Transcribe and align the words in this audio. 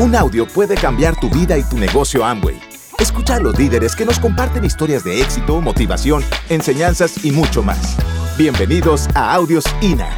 Un 0.00 0.14
audio 0.14 0.46
puede 0.46 0.76
cambiar 0.76 1.18
tu 1.18 1.28
vida 1.28 1.58
y 1.58 1.64
tu 1.64 1.76
negocio 1.76 2.24
Amway. 2.24 2.56
Escucha 3.00 3.34
a 3.34 3.40
los 3.40 3.58
líderes 3.58 3.96
que 3.96 4.04
nos 4.04 4.20
comparten 4.20 4.64
historias 4.64 5.02
de 5.02 5.20
éxito, 5.20 5.60
motivación, 5.60 6.22
enseñanzas 6.48 7.24
y 7.24 7.32
mucho 7.32 7.64
más. 7.64 7.96
Bienvenidos 8.36 9.08
a 9.16 9.34
Audios 9.34 9.64
INA. 9.80 10.16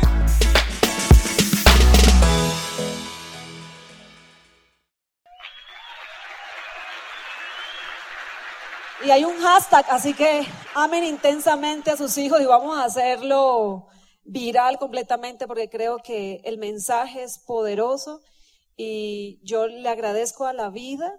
Y 9.03 9.11
hay 9.11 9.25
un 9.25 9.39
hashtag, 9.41 9.87
así 9.89 10.13
que 10.13 10.47
amen 10.75 11.05
intensamente 11.05 11.91
a 11.91 11.97
sus 11.97 12.19
hijos 12.19 12.43
y 12.43 12.45
vamos 12.45 12.77
a 12.77 12.85
hacerlo 12.85 13.87
viral 14.25 14.77
completamente 14.77 15.47
porque 15.47 15.71
creo 15.71 16.01
que 16.05 16.43
el 16.45 16.59
mensaje 16.59 17.23
es 17.23 17.39
poderoso 17.39 18.21
y 18.83 19.39
yo 19.43 19.67
le 19.67 19.91
agradezco 19.91 20.47
a 20.47 20.55
la 20.55 20.71
vida 20.71 21.13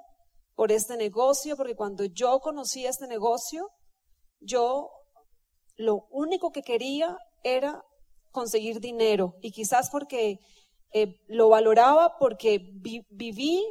por 0.56 0.72
este 0.72 0.98
negocio, 0.98 1.56
porque 1.56 1.76
cuando 1.76 2.06
yo 2.06 2.40
conocí 2.40 2.88
este 2.88 3.06
negocio, 3.06 3.70
yo 4.40 4.90
lo 5.76 6.08
único 6.10 6.50
que 6.50 6.64
quería 6.64 7.16
era 7.44 7.84
conseguir 8.32 8.80
dinero 8.80 9.36
y 9.44 9.52
quizás 9.52 9.92
porque 9.92 10.40
eh, 10.92 11.20
lo 11.28 11.50
valoraba 11.50 12.18
porque 12.18 12.62
viví 13.12 13.64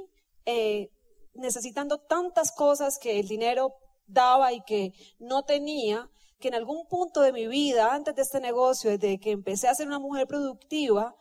eh, 0.47 0.91
necesitando 1.35 1.99
tantas 1.99 2.53
cosas 2.53 2.97
que 2.97 3.19
el 3.19 3.27
dinero 3.27 3.75
daba 4.07 4.53
y 4.53 4.61
que 4.63 4.93
no 5.19 5.43
tenía, 5.43 6.09
que 6.39 6.47
en 6.47 6.55
algún 6.55 6.87
punto 6.87 7.23
de 7.23 7.33
mi 7.33 7.49
vida, 7.49 7.93
antes 7.93 8.15
de 8.15 8.23
este 8.23 8.39
negocio, 8.39 8.91
desde 8.93 9.19
que 9.19 9.33
empecé 9.33 9.67
a 9.67 9.75
ser 9.75 9.89
una 9.89 9.99
mujer 9.99 10.29
productiva, 10.29 11.17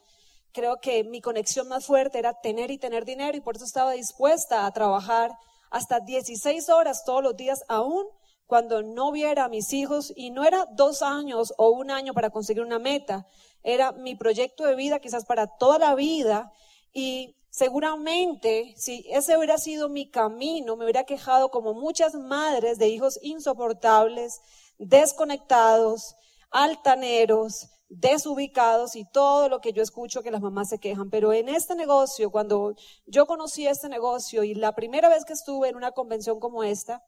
creo 0.54 0.80
que 0.82 1.04
mi 1.04 1.22
conexión 1.22 1.68
más 1.68 1.86
fuerte 1.86 2.20
era 2.20 2.40
tener 2.42 2.72
y 2.72 2.78
tener 2.78 3.06
dinero 3.06 3.38
y 3.38 3.42
por 3.42 3.56
eso 3.56 3.66
estaba 3.66 3.92
dispuesta 3.94 4.66
a 4.66 4.72
trabajar 4.72 5.32
hasta 5.70 6.00
16 6.00 6.70
horas 6.70 7.04
todos 7.06 7.24
los 7.24 7.36
días, 7.36 7.64
aún 7.68 8.06
cuando 8.48 8.82
no 8.82 9.12
viera 9.12 9.46
a 9.46 9.50
mis 9.50 9.74
hijos. 9.74 10.12
Y 10.16 10.32
no 10.32 10.44
era 10.44 10.66
dos 10.72 11.02
años 11.02 11.54
o 11.58 11.70
un 11.70 11.92
año 11.92 12.14
para 12.14 12.32
conseguir 12.32 12.64
una 12.64 12.80
meta, 12.80 13.28
era 13.64 13.92
mi 13.92 14.16
proyecto 14.16 14.66
de 14.66 14.76
vida 14.76 15.00
quizás 15.00 15.26
para 15.26 15.48
toda 15.48 15.78
la 15.80 15.96
vida. 15.96 16.52
Y 16.94 17.36
seguramente 17.52 18.74
si 18.78 19.06
ese 19.10 19.38
hubiera 19.38 19.58
sido 19.58 19.90
mi 19.90 20.10
camino, 20.10 20.76
me 20.76 20.86
hubiera 20.86 21.04
quejado 21.04 21.50
como 21.50 21.74
muchas 21.74 22.16
madres 22.16 22.78
de 22.78 22.88
hijos 22.88 23.20
insoportables, 23.22 24.42
desconectados, 24.80 26.16
altaneros, 26.50 27.68
desubicados 27.90 28.96
y 28.96 29.04
todo 29.12 29.50
lo 29.50 29.60
que 29.60 29.74
yo 29.74 29.82
escucho 29.82 30.22
que 30.22 30.32
las 30.32 30.42
mamás 30.42 30.70
se 30.70 30.80
quejan. 30.80 31.10
Pero 31.10 31.34
en 31.34 31.50
este 31.50 31.76
negocio, 31.76 32.32
cuando 32.32 32.76
yo 33.06 33.26
conocí 33.26 33.68
este 33.68 33.90
negocio 33.90 34.44
y 34.44 34.54
la 34.54 34.74
primera 34.74 35.10
vez 35.10 35.26
que 35.26 35.34
estuve 35.34 35.70
en 35.70 35.76
una 35.76 35.92
convención 35.92 36.40
como 36.40 36.64
esta, 36.64 37.04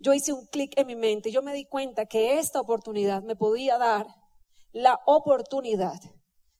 yo 0.00 0.14
hice 0.14 0.32
un 0.32 0.46
clic 0.46 0.72
en 0.78 0.86
mi 0.86 0.96
mente. 0.96 1.30
Yo 1.30 1.42
me 1.42 1.54
di 1.54 1.66
cuenta 1.66 2.06
que 2.06 2.38
esta 2.38 2.60
oportunidad 2.60 3.22
me 3.22 3.36
podía 3.36 3.78
dar 3.78 4.06
la 4.72 4.98
oportunidad 5.06 6.00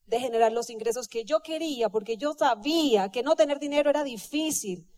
de 0.07 0.21
generar 0.21 0.53
los 0.53 0.71
ingresos 0.71 1.07
que 1.09 1.25
yo 1.25 1.41
quería, 1.41 1.89
porque 1.91 2.17
yo 2.17 2.33
sabía 2.33 3.11
que 3.11 3.23
no 3.23 3.37
tener 3.37 3.59
dinero 3.59 3.91
era 3.91 4.05
difícil 4.05 4.89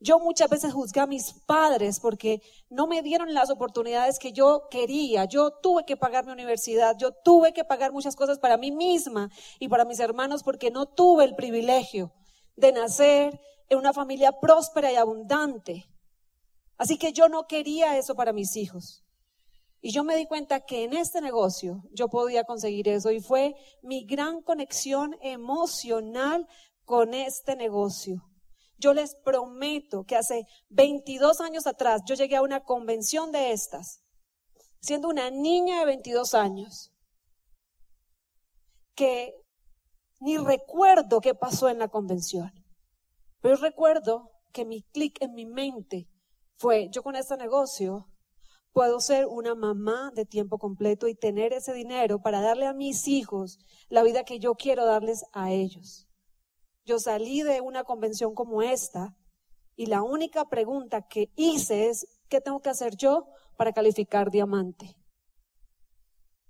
yo 0.00 0.18
muchas 0.18 0.50
veces 0.50 0.72
juzgué 0.72 1.00
a 1.00 1.06
mis 1.06 1.32
padres 1.46 2.00
porque 2.00 2.42
no 2.68 2.86
me 2.86 3.02
dieron 3.02 3.32
las 3.32 3.50
oportunidades 3.50 4.18
que 4.18 4.32
yo 4.32 4.68
quería. 4.70 5.24
Yo 5.24 5.50
tuve 5.50 5.84
que 5.84 5.96
pagar 5.96 6.26
mi 6.26 6.32
universidad, 6.32 6.96
yo 6.98 7.12
tuve 7.12 7.52
que 7.52 7.64
pagar 7.64 7.92
muchas 7.92 8.16
cosas 8.16 8.38
para 8.38 8.56
mí 8.56 8.70
misma 8.70 9.30
y 9.58 9.68
para 9.68 9.84
mis 9.84 10.00
hermanos 10.00 10.42
porque 10.42 10.70
no 10.70 10.86
tuve 10.86 11.24
el 11.24 11.34
privilegio 11.34 12.12
de 12.56 12.72
nacer 12.72 13.40
en 13.68 13.78
una 13.78 13.92
familia 13.92 14.32
próspera 14.40 14.92
y 14.92 14.96
abundante. 14.96 15.86
Así 16.76 16.98
que 16.98 17.12
yo 17.12 17.28
no 17.28 17.46
quería 17.46 17.96
eso 17.96 18.14
para 18.14 18.32
mis 18.32 18.56
hijos. 18.56 19.04
Y 19.80 19.92
yo 19.92 20.02
me 20.02 20.16
di 20.16 20.26
cuenta 20.26 20.60
que 20.60 20.84
en 20.84 20.94
este 20.94 21.20
negocio 21.20 21.82
yo 21.92 22.08
podía 22.08 22.44
conseguir 22.44 22.88
eso 22.88 23.10
y 23.10 23.20
fue 23.20 23.54
mi 23.82 24.04
gran 24.04 24.40
conexión 24.40 25.14
emocional 25.20 26.48
con 26.84 27.12
este 27.12 27.54
negocio. 27.54 28.22
Yo 28.78 28.92
les 28.92 29.14
prometo 29.24 30.04
que 30.04 30.16
hace 30.16 30.46
22 30.70 31.40
años 31.40 31.66
atrás 31.66 32.02
yo 32.06 32.14
llegué 32.14 32.36
a 32.36 32.42
una 32.42 32.64
convención 32.64 33.32
de 33.32 33.52
estas, 33.52 34.02
siendo 34.80 35.08
una 35.08 35.30
niña 35.30 35.80
de 35.80 35.86
22 35.86 36.34
años, 36.34 36.92
que 38.94 39.34
ni 40.20 40.36
recuerdo 40.38 41.20
qué 41.20 41.34
pasó 41.34 41.68
en 41.68 41.78
la 41.78 41.88
convención, 41.88 42.52
pero 43.40 43.56
recuerdo 43.56 44.30
que 44.52 44.64
mi 44.64 44.82
clic 44.82 45.20
en 45.20 45.34
mi 45.34 45.46
mente 45.46 46.08
fue, 46.56 46.88
yo 46.90 47.02
con 47.02 47.16
este 47.16 47.36
negocio 47.36 48.08
puedo 48.72 49.00
ser 49.00 49.26
una 49.26 49.54
mamá 49.54 50.10
de 50.14 50.26
tiempo 50.26 50.58
completo 50.58 51.08
y 51.08 51.14
tener 51.14 51.52
ese 51.52 51.72
dinero 51.72 52.20
para 52.20 52.40
darle 52.40 52.66
a 52.66 52.74
mis 52.74 53.06
hijos 53.06 53.58
la 53.88 54.02
vida 54.02 54.24
que 54.24 54.38
yo 54.38 54.54
quiero 54.54 54.84
darles 54.84 55.24
a 55.32 55.52
ellos. 55.52 56.08
Yo 56.84 56.98
salí 56.98 57.42
de 57.42 57.62
una 57.62 57.84
convención 57.84 58.34
como 58.34 58.60
esta 58.60 59.16
y 59.74 59.86
la 59.86 60.02
única 60.02 60.44
pregunta 60.44 61.08
que 61.08 61.30
hice 61.34 61.88
es, 61.88 62.06
¿qué 62.28 62.42
tengo 62.42 62.60
que 62.60 62.68
hacer 62.68 62.94
yo 62.96 63.26
para 63.56 63.72
calificar 63.72 64.30
diamante? 64.30 64.94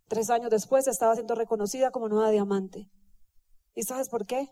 Tres 0.09 0.31
años 0.31 0.51
después 0.51 0.89
estaba 0.89 1.15
siendo 1.15 1.37
reconocida 1.37 1.93
como 1.93 2.09
nueva 2.09 2.31
diamante. 2.31 2.91
¿Y 3.75 3.85
sabes 3.85 4.09
por 4.09 4.27
qué? 4.27 4.51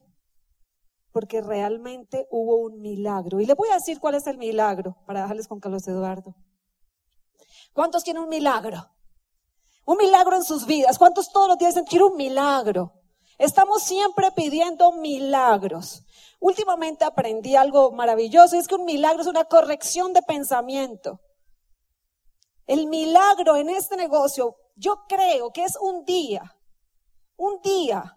Porque 1.10 1.40
realmente 1.40 2.26
hubo 2.30 2.56
un 2.56 2.80
milagro. 2.80 3.40
Y 3.40 3.46
le 3.46 3.54
voy 3.54 3.68
a 3.70 3.74
decir 3.74 3.98
cuál 3.98 4.14
es 4.14 4.26
el 4.28 4.38
milagro 4.38 4.96
para 5.04 5.22
dejarles 5.22 5.48
con 5.48 5.60
Carlos 5.60 5.86
Eduardo. 5.88 6.36
¿Cuántos 7.72 8.04
tienen 8.04 8.22
un 8.22 8.28
milagro? 8.28 8.88
Un 9.84 9.96
milagro 9.96 10.36
en 10.36 10.44
sus 10.44 10.64
vidas. 10.64 10.96
¿Cuántos 10.96 11.32
todos 11.32 11.48
los 11.48 11.58
días 11.58 11.74
dicen, 11.74 11.86
quiero 11.86 12.08
un 12.08 12.16
milagro? 12.16 13.01
Estamos 13.42 13.82
siempre 13.82 14.30
pidiendo 14.30 14.92
milagros. 14.92 16.04
Últimamente 16.38 17.04
aprendí 17.04 17.56
algo 17.56 17.90
maravilloso, 17.90 18.56
es 18.56 18.68
que 18.68 18.76
un 18.76 18.84
milagro 18.84 19.22
es 19.22 19.26
una 19.26 19.46
corrección 19.46 20.12
de 20.12 20.22
pensamiento. 20.22 21.18
El 22.68 22.86
milagro 22.86 23.56
en 23.56 23.68
este 23.68 23.96
negocio, 23.96 24.54
yo 24.76 25.06
creo 25.08 25.50
que 25.50 25.64
es 25.64 25.76
un 25.80 26.04
día, 26.04 26.56
un 27.36 27.60
día 27.62 28.16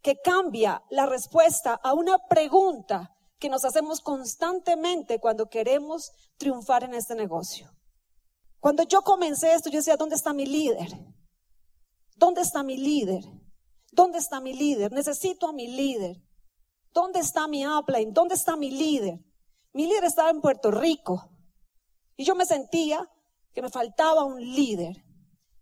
que 0.00 0.16
cambia 0.16 0.82
la 0.88 1.04
respuesta 1.04 1.74
a 1.74 1.92
una 1.92 2.16
pregunta 2.30 3.14
que 3.38 3.50
nos 3.50 3.66
hacemos 3.66 4.00
constantemente 4.00 5.20
cuando 5.20 5.50
queremos 5.50 6.12
triunfar 6.38 6.82
en 6.84 6.94
este 6.94 7.14
negocio. 7.14 7.68
Cuando 8.58 8.84
yo 8.84 9.02
comencé 9.02 9.52
esto, 9.52 9.68
yo 9.68 9.80
decía, 9.80 9.98
¿dónde 9.98 10.16
está 10.16 10.32
mi 10.32 10.46
líder? 10.46 10.88
¿Dónde 12.16 12.40
está 12.40 12.62
mi 12.62 12.78
líder? 12.78 13.22
¿Dónde 13.92 14.18
está 14.18 14.40
mi 14.40 14.52
líder? 14.52 14.92
Necesito 14.92 15.48
a 15.48 15.52
mi 15.52 15.66
líder. 15.68 16.16
¿Dónde 16.92 17.20
está 17.20 17.48
mi 17.48 17.66
upline? 17.66 18.12
¿Dónde 18.12 18.34
está 18.34 18.56
mi 18.56 18.70
líder? 18.70 19.18
Mi 19.72 19.86
líder 19.86 20.04
estaba 20.04 20.30
en 20.30 20.40
Puerto 20.40 20.70
Rico 20.70 21.30
y 22.16 22.24
yo 22.24 22.34
me 22.34 22.46
sentía 22.46 23.08
que 23.52 23.62
me 23.62 23.70
faltaba 23.70 24.24
un 24.24 24.40
líder. 24.40 25.04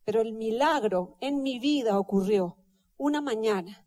Pero 0.05 0.21
el 0.21 0.33
milagro 0.33 1.17
en 1.21 1.43
mi 1.43 1.59
vida 1.59 1.99
ocurrió 1.99 2.57
una 2.97 3.21
mañana 3.21 3.85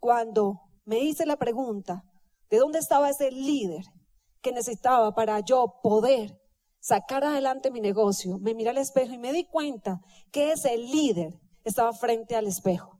cuando 0.00 0.60
me 0.84 0.98
hice 0.98 1.26
la 1.26 1.36
pregunta 1.36 2.04
de 2.50 2.58
dónde 2.58 2.78
estaba 2.78 3.08
ese 3.08 3.30
líder 3.30 3.84
que 4.42 4.52
necesitaba 4.52 5.14
para 5.14 5.40
yo 5.40 5.80
poder 5.82 6.38
sacar 6.78 7.24
adelante 7.24 7.70
mi 7.70 7.80
negocio. 7.80 8.38
Me 8.38 8.54
miré 8.54 8.70
al 8.70 8.78
espejo 8.78 9.14
y 9.14 9.18
me 9.18 9.32
di 9.32 9.44
cuenta 9.46 10.02
que 10.30 10.52
ese 10.52 10.76
líder 10.76 11.40
estaba 11.64 11.94
frente 11.94 12.36
al 12.36 12.46
espejo. 12.46 12.93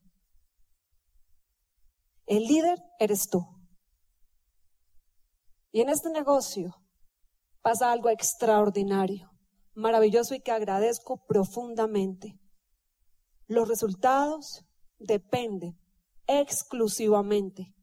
El 2.26 2.44
líder 2.44 2.82
eres 2.98 3.28
tú. 3.28 3.46
Y 5.72 5.80
en 5.82 5.90
este 5.90 6.10
negocio 6.10 6.74
pasa 7.60 7.92
algo 7.92 8.08
extraordinario, 8.08 9.30
maravilloso 9.74 10.34
y 10.34 10.40
que 10.40 10.52
agradezco 10.52 11.24
profundamente. 11.26 12.38
Los 13.46 13.68
resultados 13.68 14.64
dependen 14.98 15.78
exclusivamente 16.26 17.74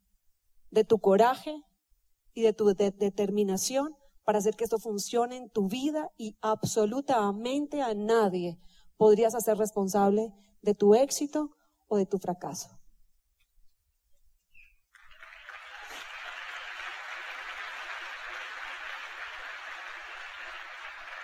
de 0.71 0.85
tu 0.85 0.99
coraje 0.99 1.61
y 2.33 2.41
de 2.41 2.53
tu 2.53 2.73
determinación 2.73 3.95
para 4.23 4.39
hacer 4.39 4.55
que 4.55 4.63
esto 4.63 4.79
funcione 4.79 5.35
en 5.35 5.49
tu 5.49 5.67
vida 5.67 6.09
y 6.17 6.37
absolutamente 6.41 7.81
a 7.81 7.93
nadie 7.93 8.59
podrías 8.97 9.35
hacer 9.35 9.57
responsable 9.57 10.33
de 10.61 10.73
tu 10.73 10.95
éxito 10.95 11.57
o 11.87 11.97
de 11.97 12.05
tu 12.05 12.17
fracaso. 12.17 12.80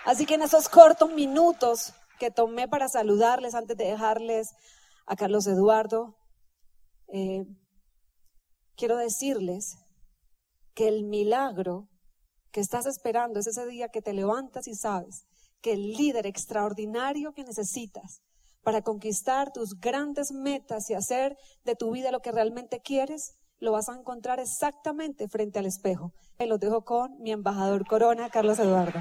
Así 0.08 0.24
que 0.24 0.36
en 0.36 0.42
esos 0.42 0.70
cortos 0.70 1.12
minutos 1.12 1.92
que 2.18 2.30
tomé 2.30 2.66
para 2.66 2.88
saludarles 2.88 3.54
antes 3.54 3.76
de 3.76 3.84
dejarles 3.84 4.54
a 5.04 5.16
Carlos 5.16 5.46
Eduardo, 5.46 6.16
eh, 7.08 7.44
quiero 8.74 8.96
decirles 8.96 9.76
que 10.72 10.88
el 10.88 11.04
milagro 11.04 11.90
que 12.52 12.60
estás 12.60 12.86
esperando 12.86 13.38
es 13.38 13.48
ese 13.48 13.66
día 13.66 13.90
que 13.90 14.00
te 14.00 14.14
levantas 14.14 14.66
y 14.66 14.74
sabes 14.74 15.26
que 15.60 15.74
el 15.74 15.92
líder 15.92 16.26
extraordinario 16.26 17.34
que 17.34 17.44
necesitas 17.44 18.22
para 18.62 18.80
conquistar 18.80 19.52
tus 19.52 19.78
grandes 19.78 20.32
metas 20.32 20.88
y 20.88 20.94
hacer 20.94 21.36
de 21.64 21.76
tu 21.76 21.90
vida 21.90 22.12
lo 22.12 22.20
que 22.20 22.32
realmente 22.32 22.80
quieres, 22.80 23.34
lo 23.58 23.72
vas 23.72 23.90
a 23.90 23.94
encontrar 23.98 24.40
exactamente 24.40 25.28
frente 25.28 25.58
al 25.58 25.66
espejo. 25.66 26.14
Me 26.38 26.46
lo 26.46 26.56
dejo 26.56 26.86
con 26.86 27.20
mi 27.20 27.30
embajador 27.30 27.86
Corona, 27.86 28.30
Carlos 28.30 28.58
Eduardo. 28.58 29.00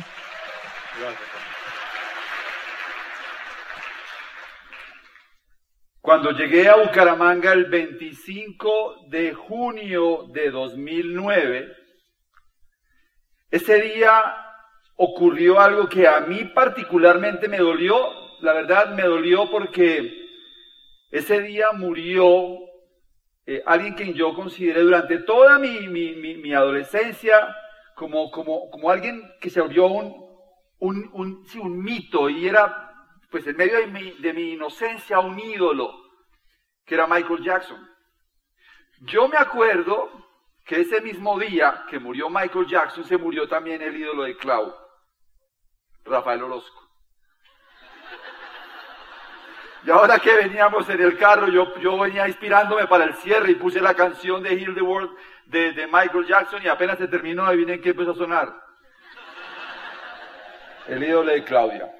Cuando 6.01 6.31
llegué 6.31 6.69
a 6.69 6.77
Bucaramanga 6.77 7.51
el 7.51 7.65
25 7.65 9.07
de 9.09 9.33
junio 9.33 10.27
de 10.31 10.51
2009, 10.51 11.67
ese 13.51 13.81
día 13.81 14.35
ocurrió 14.95 15.59
algo 15.59 15.87
que 15.87 16.07
a 16.07 16.21
mí 16.21 16.45
particularmente 16.45 17.47
me 17.47 17.59
dolió. 17.59 17.97
La 18.41 18.53
verdad 18.53 18.93
me 18.93 19.03
dolió 19.03 19.49
porque 19.51 20.27
ese 21.11 21.41
día 21.41 21.71
murió 21.73 22.57
eh, 23.45 23.63
alguien 23.65 23.95
que 23.95 24.13
yo 24.13 24.33
consideré 24.33 24.81
durante 24.81 25.19
toda 25.19 25.59
mi, 25.59 25.87
mi, 25.87 26.53
adolescencia 26.53 27.55
como, 27.95 28.29
como, 28.31 28.69
como, 28.69 28.89
alguien 28.89 29.23
que 29.39 29.49
se 29.49 29.61
volvió 29.61 29.87
un, 29.87 30.26
un, 30.79 31.09
un, 31.13 31.45
un 31.59 31.83
mito 31.83 32.29
y 32.29 32.47
era, 32.47 32.93
pues 33.29 33.45
en 33.47 33.57
medio 33.57 33.77
de 33.77 33.87
mi, 33.87 34.11
de 34.11 34.33
mi 34.33 34.53
inocencia, 34.53 35.19
un 35.19 35.39
ídolo, 35.39 35.93
que 36.85 36.95
era 36.95 37.07
Michael 37.07 37.43
Jackson. 37.43 37.87
Yo 39.01 39.27
me 39.27 39.37
acuerdo 39.37 40.09
que 40.65 40.81
ese 40.81 41.01
mismo 41.01 41.39
día 41.39 41.85
que 41.89 41.99
murió 41.99 42.29
Michael 42.29 42.67
Jackson, 42.67 43.05
se 43.05 43.17
murió 43.17 43.47
también 43.47 43.81
el 43.81 43.95
ídolo 43.95 44.23
de 44.23 44.35
Clau, 44.35 44.73
Rafael 46.03 46.43
Orozco. 46.43 46.83
Y 49.85 49.89
ahora 49.89 50.19
que 50.19 50.35
veníamos 50.35 50.89
en 50.89 51.01
el 51.01 51.17
carro, 51.17 51.47
yo, 51.47 51.73
yo 51.79 51.97
venía 51.97 52.27
inspirándome 52.27 52.87
para 52.87 53.05
el 53.05 53.13
cierre 53.15 53.51
y 53.51 53.55
puse 53.55 53.79
la 53.79 53.93
canción 53.93 54.43
de 54.43 54.49
Heal 54.49 54.75
the 54.75 54.81
World 54.81 55.11
de, 55.45 55.71
de 55.71 55.87
Michael 55.87 56.25
Jackson 56.27 56.61
y 56.61 56.67
apenas 56.67 56.97
se 56.97 57.07
terminó, 57.07 57.45
adivinen 57.45 57.79
qué 57.81 57.89
empezó 57.89 58.11
a 58.11 58.15
sonar. 58.15 58.66
El 60.87 61.03
ídolo 61.03 61.31
de 61.31 61.43
Claudia. 61.43 61.93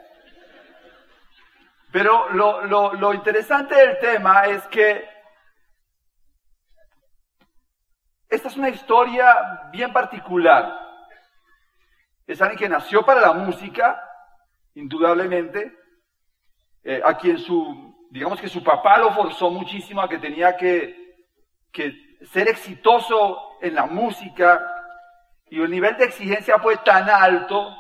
Pero 1.92 2.30
lo, 2.30 2.94
lo, 2.94 3.14
interesante 3.14 3.76
del 3.76 3.98
tema 4.00 4.46
es 4.46 4.62
que 4.68 5.10
esta 8.30 8.50
es 8.50 8.58
una 8.58 8.70
historia 8.70 9.70
bien 9.72 9.92
particular. 9.94 10.80
Es 12.26 12.42
alguien 12.42 12.60
que 12.60 12.70
nació 12.70 13.06
para 13.06 13.22
la 13.22 13.34
música, 13.34 14.02
indudablemente, 14.76 15.74
eh, 16.84 17.02
a 17.04 17.18
quien 17.18 17.38
su, 17.38 18.08
digamos 18.12 18.40
que 18.40 18.50
su 18.50 18.64
papá 18.64 18.98
lo 18.98 19.14
forzó 19.14 19.50
muchísimo 19.50 20.02
a 20.02 20.10
que 20.10 20.20
tenía 20.20 20.56
que, 20.58 21.06
ser 22.32 22.48
exitoso 22.48 23.58
en 23.62 23.76
la 23.76 23.86
música 23.86 24.60
y 25.50 25.62
el 25.62 25.70
nivel 25.70 25.96
de 25.98 26.06
exigencia 26.06 26.58
fue 26.58 26.78
tan 26.78 27.08
alto 27.08 27.76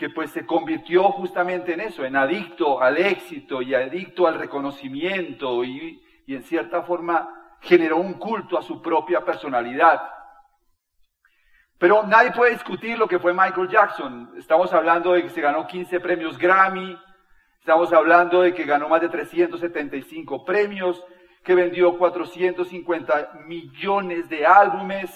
que 0.00 0.08
pues 0.08 0.30
se 0.30 0.46
convirtió 0.46 1.12
justamente 1.12 1.74
en 1.74 1.80
eso, 1.80 2.06
en 2.06 2.16
adicto 2.16 2.80
al 2.80 2.96
éxito 2.96 3.60
y 3.60 3.74
adicto 3.74 4.26
al 4.26 4.38
reconocimiento 4.38 5.62
y, 5.62 6.02
en 6.26 6.42
cierta 6.42 6.82
forma 6.84 7.28
generó 7.60 7.98
un 7.98 8.14
culto 8.14 8.56
a 8.56 8.62
su 8.62 8.80
propia 8.80 9.22
personalidad. 9.22 10.00
Pero 11.76 12.02
nadie 12.04 12.32
puede 12.32 12.52
discutir 12.52 12.98
lo 12.98 13.06
que 13.06 13.18
fue 13.18 13.34
Michael 13.34 13.68
Jackson. 13.68 14.32
Estamos 14.38 14.72
hablando 14.72 15.12
de 15.12 15.24
que 15.24 15.28
se 15.28 15.42
ganó 15.42 15.66
15 15.66 16.00
premios 16.00 16.38
Grammy, 16.38 16.98
Estamos 17.58 17.92
hablando 17.92 18.40
de 18.40 18.54
que 18.54 18.64
ganó 18.64 18.88
más 18.88 19.02
de 19.02 19.10
375 19.10 20.46
premios, 20.46 21.04
que 21.44 21.54
vendió 21.54 21.98
450 21.98 23.32
millones 23.46 24.30
de 24.30 24.46
álbumes. 24.46 25.10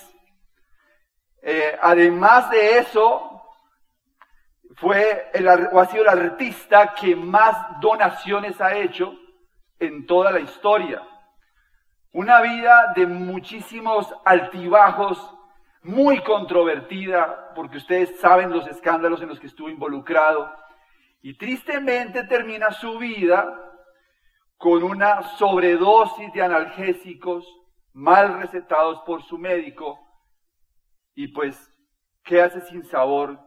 Eh, 1.41 1.75
además 1.81 2.51
de 2.51 2.79
eso, 2.81 3.34
fue 4.77 5.31
el, 5.33 5.49
o 5.49 5.81
ha 5.81 5.87
sido 5.87 6.03
el 6.05 6.09
artista 6.09 6.95
que 6.95 7.15
más 7.15 7.81
donaciones 7.81 8.61
ha 8.61 8.75
hecho 8.77 9.15
en 9.79 10.07
toda 10.07 10.31
la 10.31 10.41
historia. 10.41 11.03
Una 12.13 12.41
vida 12.41 12.93
de 12.95 13.07
muchísimos 13.07 14.13
altibajos, 14.25 15.19
muy 15.83 16.23
controvertida, 16.23 17.53
porque 17.55 17.79
ustedes 17.79 18.19
saben 18.21 18.51
los 18.51 18.67
escándalos 18.67 19.21
en 19.21 19.29
los 19.29 19.41
que 19.41 19.49
estuvo 19.49 19.69
involucrado 19.69 20.51
y 21.21 21.37
tristemente 21.37 22.25
termina 22.25 22.71
su 22.71 22.99
vida 22.99 23.61
con 24.57 24.83
una 24.83 25.23
sobredosis 25.37 26.33
de 26.33 26.43
analgésicos 26.43 27.47
mal 27.93 28.41
recetados 28.41 29.01
por 29.07 29.23
su 29.23 29.39
médico 29.39 29.99
y 31.15 31.29
pues 31.29 31.71
¿qué 32.25 32.43
hace 32.43 32.61
sin 32.63 32.85
sabor 32.85 33.39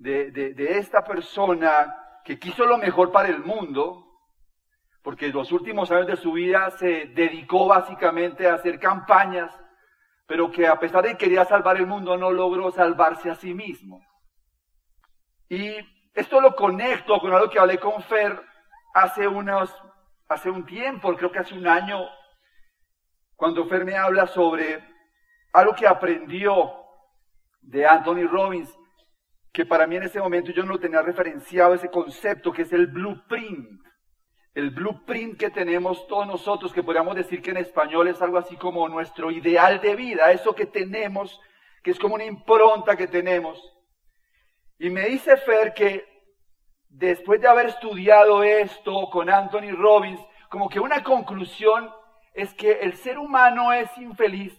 de, 0.00 0.78
esta 0.78 1.04
persona 1.04 1.94
que 2.24 2.38
quiso 2.38 2.64
lo 2.64 2.78
mejor 2.78 3.12
para 3.12 3.28
el 3.28 3.40
mundo, 3.40 4.06
porque 5.02 5.28
los 5.28 5.52
últimos 5.52 5.90
años 5.90 6.06
de 6.06 6.16
su 6.16 6.32
vida 6.32 6.70
se 6.72 7.06
dedicó 7.06 7.68
básicamente 7.68 8.48
a 8.48 8.54
hacer 8.54 8.78
campañas, 8.78 9.52
pero 10.26 10.50
que 10.50 10.66
a 10.66 10.78
pesar 10.78 11.04
de 11.04 11.10
que 11.10 11.18
quería 11.18 11.44
salvar 11.44 11.76
el 11.76 11.86
mundo 11.86 12.16
no 12.16 12.30
logró 12.30 12.70
salvarse 12.70 13.30
a 13.30 13.34
sí 13.34 13.52
mismo. 13.52 14.00
Y 15.48 15.76
esto 16.14 16.40
lo 16.40 16.54
conecto 16.54 17.18
con 17.18 17.32
algo 17.32 17.50
que 17.50 17.58
hablé 17.58 17.78
con 17.78 18.02
Fer 18.02 18.40
hace, 18.94 19.26
unos, 19.26 19.74
hace 20.28 20.48
un 20.48 20.64
tiempo, 20.64 21.14
creo 21.16 21.32
que 21.32 21.40
hace 21.40 21.54
un 21.54 21.66
año, 21.66 22.00
cuando 23.36 23.66
Fer 23.66 23.84
me 23.84 23.96
habla 23.96 24.26
sobre 24.26 24.82
algo 25.52 25.74
que 25.74 25.86
aprendió 25.86 26.72
de 27.60 27.86
Anthony 27.86 28.26
Robbins, 28.30 28.79
que 29.52 29.66
para 29.66 29.86
mí 29.86 29.96
en 29.96 30.04
ese 30.04 30.20
momento 30.20 30.52
yo 30.52 30.62
no 30.62 30.72
lo 30.72 30.80
tenía 30.80 31.02
referenciado, 31.02 31.74
ese 31.74 31.90
concepto 31.90 32.52
que 32.52 32.62
es 32.62 32.72
el 32.72 32.86
blueprint. 32.86 33.82
El 34.54 34.70
blueprint 34.70 35.38
que 35.38 35.50
tenemos 35.50 36.06
todos 36.06 36.26
nosotros, 36.26 36.72
que 36.72 36.82
podríamos 36.82 37.14
decir 37.14 37.40
que 37.40 37.50
en 37.50 37.56
español 37.58 38.08
es 38.08 38.20
algo 38.20 38.38
así 38.38 38.56
como 38.56 38.88
nuestro 38.88 39.30
ideal 39.30 39.80
de 39.80 39.94
vida, 39.94 40.32
eso 40.32 40.54
que 40.54 40.66
tenemos, 40.66 41.40
que 41.82 41.92
es 41.92 41.98
como 41.98 42.14
una 42.14 42.24
impronta 42.24 42.96
que 42.96 43.06
tenemos. 43.06 43.60
Y 44.78 44.90
me 44.90 45.06
dice 45.06 45.36
Fer 45.36 45.72
que 45.72 46.04
después 46.88 47.40
de 47.40 47.48
haber 47.48 47.66
estudiado 47.66 48.42
esto 48.42 49.08
con 49.10 49.30
Anthony 49.30 49.72
Robbins, 49.72 50.20
como 50.48 50.68
que 50.68 50.80
una 50.80 51.02
conclusión 51.04 51.90
es 52.34 52.52
que 52.54 52.72
el 52.72 52.94
ser 52.96 53.18
humano 53.18 53.72
es 53.72 53.96
infeliz 53.98 54.52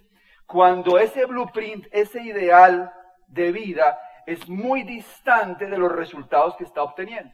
cuando 0.45 0.97
ese 0.99 1.25
blueprint, 1.25 1.87
ese 1.91 2.21
ideal 2.21 2.93
de 3.27 3.51
vida 3.51 3.99
es 4.25 4.47
muy 4.47 4.83
distante 4.83 5.65
de 5.65 5.77
los 5.77 5.91
resultados 5.91 6.55
que 6.55 6.63
está 6.63 6.83
obteniendo. 6.83 7.33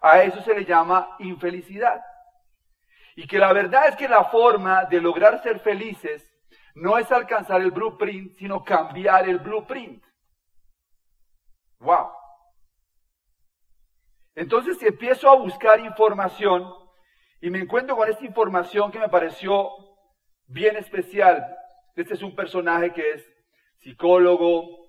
A 0.00 0.22
eso 0.22 0.42
se 0.42 0.54
le 0.54 0.64
llama 0.64 1.16
infelicidad. 1.18 2.02
Y 3.16 3.26
que 3.26 3.38
la 3.38 3.52
verdad 3.52 3.88
es 3.88 3.96
que 3.96 4.08
la 4.08 4.24
forma 4.24 4.84
de 4.84 5.00
lograr 5.00 5.42
ser 5.42 5.60
felices 5.60 6.30
no 6.74 6.98
es 6.98 7.10
alcanzar 7.10 7.62
el 7.62 7.70
blueprint, 7.70 8.34
sino 8.34 8.62
cambiar 8.62 9.28
el 9.28 9.38
blueprint. 9.38 10.04
Wow. 11.78 12.10
Entonces 14.34 14.82
empiezo 14.82 15.30
a 15.30 15.36
buscar 15.36 15.80
información 15.80 16.70
y 17.40 17.48
me 17.48 17.58
encuentro 17.58 17.96
con 17.96 18.08
esta 18.08 18.24
información 18.24 18.90
que 18.92 18.98
me 18.98 19.08
pareció 19.08 19.70
bien 20.46 20.76
especial. 20.76 21.56
Este 21.94 22.14
es 22.14 22.22
un 22.22 22.34
personaje 22.34 22.92
que 22.92 23.12
es 23.12 23.26
psicólogo, 23.78 24.85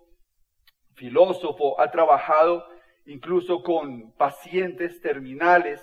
filósofo, 0.97 1.79
ha 1.79 1.89
trabajado 1.89 2.67
incluso 3.05 3.63
con 3.63 4.11
pacientes 4.13 4.99
terminales. 4.99 5.81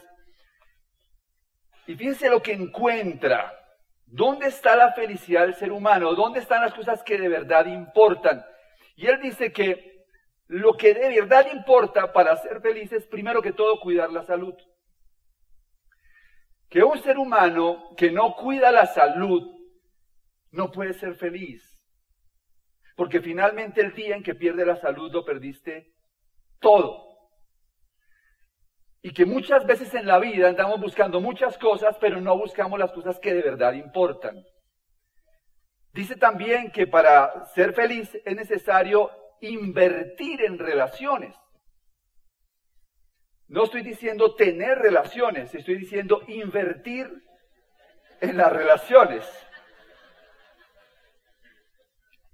Y 1.87 1.95
fíjense 1.95 2.29
lo 2.29 2.43
que 2.43 2.53
encuentra. 2.53 3.53
¿Dónde 4.07 4.49
está 4.49 4.77
la 4.77 4.93
felicidad 4.93 5.43
del 5.43 5.55
ser 5.55 5.73
humano? 5.73 6.15
¿Dónde 6.15 6.41
están 6.41 6.61
las 6.61 6.75
cosas 6.75 7.03
que 7.03 7.19
de 7.19 7.29
verdad 7.29 7.67
importan? 7.67 8.45
Y 8.97 9.07
él 9.07 9.19
dice 9.21 9.53
que 9.53 10.05
lo 10.47 10.77
que 10.77 10.95
de 10.95 11.09
verdad 11.21 11.47
importa 11.53 12.13
para 12.13 12.37
ser 12.37 12.61
felices, 12.61 13.07
primero 13.07 13.41
que 13.41 13.53
todo, 13.53 13.81
cuidar 13.81 14.13
la 14.13 14.23
salud. 14.25 14.55
Que 16.69 16.83
un 16.83 16.99
ser 17.03 17.19
humano 17.19 17.95
que 17.97 18.11
no 18.11 18.35
cuida 18.35 18.71
la 18.71 18.87
salud 18.87 19.43
no 20.51 20.71
puede 20.71 20.93
ser 20.93 21.15
feliz. 21.15 21.74
Porque 22.95 23.21
finalmente 23.21 23.81
el 23.81 23.93
día 23.95 24.17
en 24.17 24.23
que 24.23 24.35
pierde 24.35 24.65
la 24.65 24.77
salud 24.77 25.11
lo 25.13 25.25
perdiste 25.25 25.93
todo. 26.61 27.05
Y 29.03 29.13
que 29.13 29.27
muchas 29.27 29.67
veces 29.67 29.93
en 29.95 30.07
la 30.07 30.19
vida 30.19 30.49
andamos 30.49 30.81
buscando 30.81 31.21
muchas 31.21 31.59
cosas, 31.59 31.97
pero 32.01 32.21
no 32.21 32.39
buscamos 32.39 32.79
las 32.79 32.93
cosas 32.93 33.19
que 33.19 33.35
de 33.35 33.43
verdad 33.43 33.75
importan. 33.75 34.43
Dice 35.93 36.17
también 36.17 36.73
que 36.73 36.87
para 36.87 37.47
ser 37.55 37.75
feliz 37.75 38.11
es 38.25 38.35
necesario 38.35 39.11
invertir 39.41 40.43
en 40.43 40.59
relaciones. 40.59 41.37
No 43.47 43.65
estoy 43.65 43.83
diciendo 43.83 44.35
tener 44.35 44.79
relaciones, 44.79 45.55
estoy 45.55 45.77
diciendo 45.77 46.23
invertir 46.27 47.09
en 48.21 48.37
las 48.37 48.53
relaciones. 48.53 49.25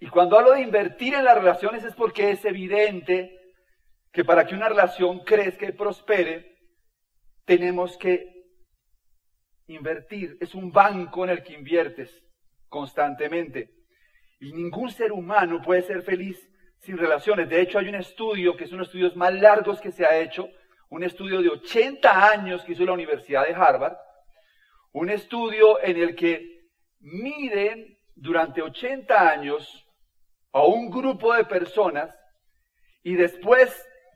Y 0.01 0.09
cuando 0.09 0.39
hablo 0.39 0.53
de 0.53 0.63
invertir 0.63 1.15
en 1.15 1.25
las 1.25 1.37
relaciones 1.37 1.85
es 1.85 1.95
porque 1.95 2.31
es 2.31 2.45
evidente 2.47 3.39
que 4.11 4.25
para 4.25 4.47
que 4.47 4.55
una 4.55 4.69
relación 4.69 5.21
crezca 5.21 5.67
y 5.67 5.73
prospere, 5.73 6.57
tenemos 7.45 7.99
que 7.99 8.27
invertir. 9.67 10.39
Es 10.41 10.55
un 10.55 10.73
banco 10.73 11.25
en 11.25 11.31
el 11.31 11.43
que 11.43 11.53
inviertes 11.53 12.11
constantemente. 12.69 13.71
Y 14.41 14.53
ningún 14.55 14.91
ser 14.91 15.13
humano 15.13 15.61
puede 15.61 15.83
ser 15.83 16.03
feliz 16.03 16.51
sin 16.81 16.97
relaciones. 16.97 17.49
De 17.51 17.61
hecho, 17.61 17.79
hay 17.79 17.89
un 17.89 17.95
estudio, 17.95 18.57
que 18.57 18.65
es 18.65 18.71
uno 18.71 18.79
de 18.79 18.87
los 18.87 18.89
estudios 18.89 19.17
más 19.17 19.35
largos 19.35 19.83
que 19.83 19.93
se 19.93 20.07
ha 20.07 20.19
hecho, 20.19 20.49
un 20.89 21.05
estudio 21.05 21.43
de 21.43 21.51
80 21.51 22.31
años 22.31 22.65
que 22.65 22.73
hizo 22.73 22.87
la 22.87 22.93
Universidad 22.93 23.47
de 23.47 23.55
Harvard, 23.55 23.97
un 24.93 25.11
estudio 25.11 25.81
en 25.83 25.99
el 25.99 26.17
que 26.17 26.71
miden 27.01 27.99
durante 28.15 28.63
80 28.63 29.31
años 29.31 29.87
a 30.53 30.63
un 30.65 30.91
grupo 30.91 31.33
de 31.35 31.45
personas 31.45 32.15
y 33.03 33.15
después 33.15 33.71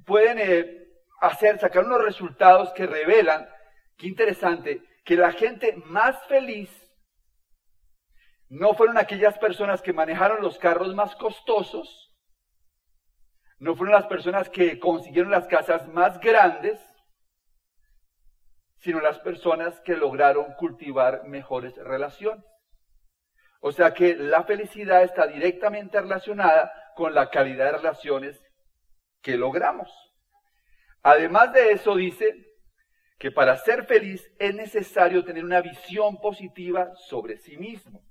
pueden 0.04 0.38
eh, 0.38 0.88
hacer, 1.20 1.58
sacar 1.58 1.84
unos 1.84 2.02
resultados 2.02 2.72
que 2.72 2.86
revelan, 2.86 3.48
qué 3.96 4.08
interesante, 4.08 4.82
que 5.04 5.16
la 5.16 5.32
gente 5.32 5.74
más 5.86 6.22
feliz 6.26 6.70
no 8.48 8.74
fueron 8.74 8.98
aquellas 8.98 9.38
personas 9.38 9.82
que 9.82 9.92
manejaron 9.92 10.42
los 10.42 10.58
carros 10.58 10.94
más 10.94 11.16
costosos, 11.16 12.12
no 13.58 13.74
fueron 13.74 13.94
las 13.94 14.06
personas 14.06 14.48
que 14.50 14.78
consiguieron 14.78 15.30
las 15.30 15.46
casas 15.46 15.88
más 15.88 16.20
grandes, 16.20 16.80
sino 18.78 19.00
las 19.00 19.18
personas 19.20 19.80
que 19.80 19.96
lograron 19.96 20.52
cultivar 20.54 21.24
mejores 21.24 21.74
relaciones. 21.76 22.44
O 23.66 23.72
sea 23.72 23.94
que 23.94 24.14
la 24.14 24.44
felicidad 24.44 25.04
está 25.04 25.26
directamente 25.26 25.98
relacionada 25.98 26.70
con 26.94 27.14
la 27.14 27.30
calidad 27.30 27.64
de 27.64 27.78
relaciones 27.78 28.38
que 29.22 29.38
logramos. 29.38 29.90
Además 31.02 31.50
de 31.54 31.72
eso, 31.72 31.96
dice 31.96 32.44
que 33.18 33.30
para 33.30 33.56
ser 33.56 33.86
feliz 33.86 34.30
es 34.38 34.54
necesario 34.54 35.24
tener 35.24 35.42
una 35.42 35.62
visión 35.62 36.20
positiva 36.20 36.94
sobre 37.08 37.38
sí 37.38 37.56
mismo. 37.56 38.04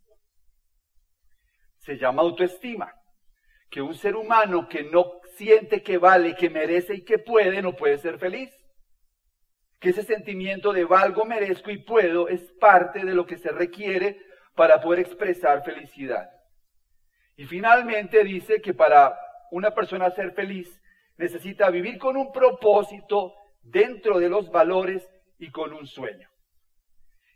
Se 1.78 1.98
llama 1.98 2.24
autoestima, 2.24 2.92
que 3.70 3.84
un 3.84 3.94
ser 3.94 4.16
humano 4.16 4.68
que 4.68 4.82
no 4.82 5.22
siente 5.36 5.84
que 5.84 6.00
vale, 6.00 6.34
que 6.34 6.50
merece 6.50 6.96
y 6.96 7.04
que 7.04 7.20
puede, 7.20 7.62
no 7.62 7.76
puede 7.76 8.00
ser 8.00 8.18
feliz. 8.18 8.50
Que 9.80 9.90
ese 9.90 10.02
sentimiento 10.02 10.74
de 10.74 10.86
valgo, 10.86 11.26
merezco 11.26 11.70
y 11.70 11.78
puedo 11.78 12.28
es 12.28 12.42
parte 12.60 13.06
de 13.06 13.14
lo 13.14 13.28
que 13.28 13.38
se 13.38 13.52
requiere 13.52 14.33
para 14.56 14.80
poder 14.82 15.00
expresar 15.00 15.64
felicidad. 15.64 16.30
Y 17.36 17.46
finalmente 17.46 18.24
dice 18.24 18.62
que 18.62 18.74
para 18.74 19.18
una 19.52 19.72
persona 19.72 20.12
ser 20.12 20.34
feliz 20.34 20.82
necesita 21.18 21.70
vivir 21.70 21.98
con 21.98 22.18
un 22.18 22.32
propósito 22.32 23.34
dentro 23.62 24.20
de 24.20 24.30
los 24.30 24.50
valores 24.52 25.08
y 25.40 25.52
con 25.52 25.74
un 25.74 25.88
sueño. 25.88 26.30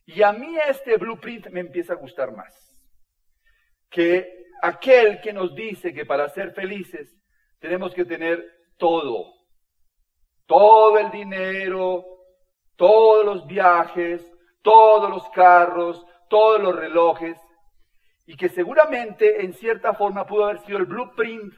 Y 0.06 0.22
a 0.24 0.32
mí 0.32 0.56
este 0.68 0.98
blueprint 0.98 1.48
me 1.50 1.60
empieza 1.60 1.94
a 1.94 1.98
gustar 1.98 2.32
más. 2.32 2.54
Que 3.90 4.46
aquel 4.62 5.20
que 5.22 5.34
nos 5.34 5.54
dice 5.56 5.94
que 5.94 6.06
para 6.06 6.30
ser 6.30 6.54
felices 6.54 7.16
tenemos 7.60 7.94
que 7.94 8.06
tener 8.06 8.46
todo. 8.78 9.34
Todo 10.46 10.98
el 10.98 11.12
dinero, 11.12 12.06
todos 12.76 13.26
los 13.26 13.48
viajes, 13.48 14.26
todos 14.62 15.10
los 15.10 15.28
carros, 15.30 16.06
todos 16.30 16.62
los 16.62 16.76
relojes. 16.76 17.38
Y 18.26 18.36
que 18.36 18.50
seguramente 18.50 19.44
en 19.44 19.54
cierta 19.54 19.94
forma 19.94 20.26
pudo 20.26 20.46
haber 20.46 20.60
sido 20.60 20.78
el 20.78 20.86
blueprint 20.86 21.54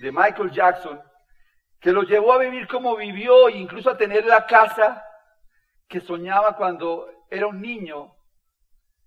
de 0.00 0.12
Michael 0.12 0.50
Jackson 0.50 1.00
que 1.80 1.92
lo 1.92 2.02
llevó 2.02 2.32
a 2.32 2.38
vivir 2.38 2.66
como 2.66 2.96
vivió 2.96 3.48
e 3.48 3.58
incluso 3.58 3.90
a 3.90 3.96
tener 3.96 4.24
la 4.26 4.46
casa 4.46 5.04
que 5.88 6.00
soñaba 6.00 6.56
cuando 6.56 7.08
era 7.30 7.46
un 7.46 7.60
niño, 7.60 8.14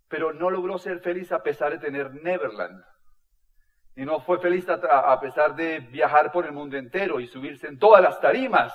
pero 0.07 0.33
no 0.33 0.49
logró 0.49 0.77
ser 0.77 0.99
feliz 1.01 1.31
a 1.31 1.43
pesar 1.43 1.71
de 1.71 1.79
tener 1.79 2.13
Neverland. 2.23 2.83
Y 3.95 4.05
no 4.05 4.21
fue 4.21 4.39
feliz 4.39 4.67
a, 4.69 5.19
pesar 5.19 5.55
de 5.55 5.79
viajar 5.79 6.31
por 6.31 6.45
el 6.45 6.53
mundo 6.53 6.77
entero 6.77 7.19
y 7.19 7.27
subirse 7.27 7.67
en 7.67 7.77
todas 7.77 8.01
las 8.01 8.19
tarimas. 8.21 8.73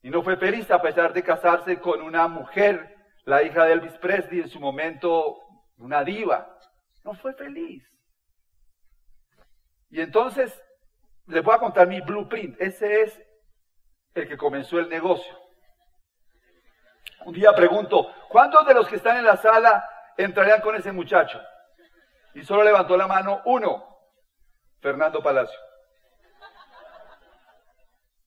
Y 0.00 0.10
no 0.10 0.22
fue 0.22 0.36
feliz 0.36 0.70
a 0.70 0.80
pesar 0.80 1.12
de 1.12 1.24
casarse 1.24 1.80
con 1.80 2.00
una 2.00 2.28
mujer, 2.28 2.91
la 3.24 3.42
hija 3.42 3.64
de 3.64 3.72
Elvis 3.72 3.96
Presley, 3.98 4.40
en 4.40 4.48
su 4.48 4.60
momento 4.60 5.38
una 5.78 6.04
diva. 6.04 6.58
No 7.04 7.14
fue 7.14 7.34
feliz. 7.34 7.84
Y 9.90 10.00
entonces 10.00 10.60
les 11.26 11.42
voy 11.42 11.54
a 11.54 11.58
contar 11.58 11.86
mi 11.86 12.00
blueprint. 12.00 12.60
Ese 12.60 13.02
es 13.02 13.22
el 14.14 14.28
que 14.28 14.36
comenzó 14.36 14.78
el 14.78 14.88
negocio. 14.88 15.38
Un 17.24 17.34
día 17.34 17.52
pregunto, 17.52 18.12
¿cuántos 18.28 18.66
de 18.66 18.74
los 18.74 18.88
que 18.88 18.96
están 18.96 19.16
en 19.16 19.24
la 19.24 19.36
sala 19.36 19.88
entrarían 20.16 20.60
con 20.60 20.74
ese 20.74 20.92
muchacho? 20.92 21.40
Y 22.34 22.42
solo 22.42 22.64
levantó 22.64 22.96
la 22.96 23.06
mano 23.06 23.42
uno, 23.44 23.86
Fernando 24.80 25.22
Palacio. 25.22 25.58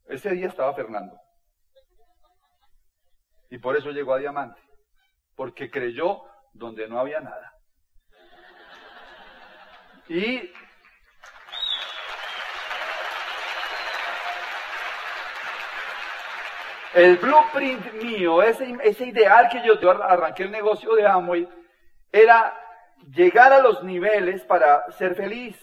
Ese 0.05 0.29
día 0.31 0.47
estaba 0.47 0.73
Fernando. 0.73 1.19
Y 3.49 3.57
por 3.57 3.75
eso 3.75 3.89
llegó 3.89 4.13
a 4.13 4.19
Diamante. 4.19 4.61
Porque 5.35 5.69
creyó 5.69 6.23
donde 6.53 6.87
no 6.87 6.99
había 6.99 7.19
nada. 7.19 7.53
Y 10.07 10.51
El 16.95 17.17
blueprint 17.17 17.91
mío, 18.01 18.41
ese, 18.41 19.05
ideal 19.05 19.49
que 19.49 19.61
yo 19.65 19.73
arranqué 20.01 20.43
el 20.43 20.51
negocio 20.51 20.95
de 20.95 21.05
Amway, 21.05 21.45
era 22.09 22.57
llegar 23.11 23.51
a 23.51 23.59
los 23.59 23.83
niveles 23.83 24.45
para 24.45 24.89
ser 24.93 25.13
feliz. 25.13 25.57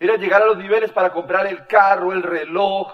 Era 0.00 0.16
llegar 0.16 0.42
a 0.42 0.46
los 0.46 0.58
niveles 0.58 0.90
para 0.90 1.12
comprar 1.12 1.46
el 1.46 1.68
carro, 1.68 2.12
el 2.12 2.24
reloj. 2.24 2.92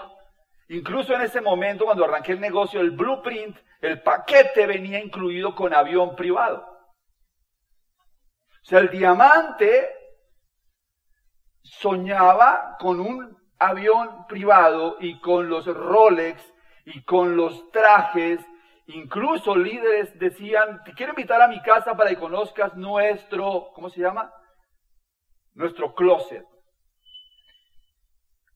Incluso 0.69 1.13
en 1.13 1.21
ese 1.21 1.39
momento, 1.39 1.85
cuando 1.85 2.03
arranqué 2.03 2.33
el 2.33 2.41
negocio, 2.41 2.81
el 2.81 2.91
blueprint, 2.91 3.57
el 3.81 4.01
paquete 4.01 4.65
venía 4.67 4.99
incluido 4.99 5.55
con 5.55 5.73
avión 5.73 6.15
privado. 6.15 6.65
O 8.49 8.69
sea, 8.69 8.79
el 8.79 8.89
diamante 8.89 9.89
soñaba 11.63 12.75
con 12.79 12.99
un 12.99 13.37
avión 13.59 14.25
privado 14.27 14.97
y 14.99 15.19
con 15.19 15.49
los 15.49 15.65
Rolex 15.65 16.43
y 16.85 17.03
con 17.03 17.35
los 17.35 17.71
trajes, 17.71 18.39
incluso 18.87 19.55
líderes 19.55 20.17
decían, 20.19 20.83
te 20.83 20.93
quiero 20.93 21.11
invitar 21.11 21.41
a 21.41 21.47
mi 21.47 21.61
casa 21.61 21.95
para 21.95 22.09
que 22.09 22.17
conozcas 22.17 22.75
nuestro, 22.75 23.71
¿cómo 23.73 23.89
se 23.89 24.01
llama? 24.01 24.33
Nuestro 25.53 25.93
closet. 25.95 26.45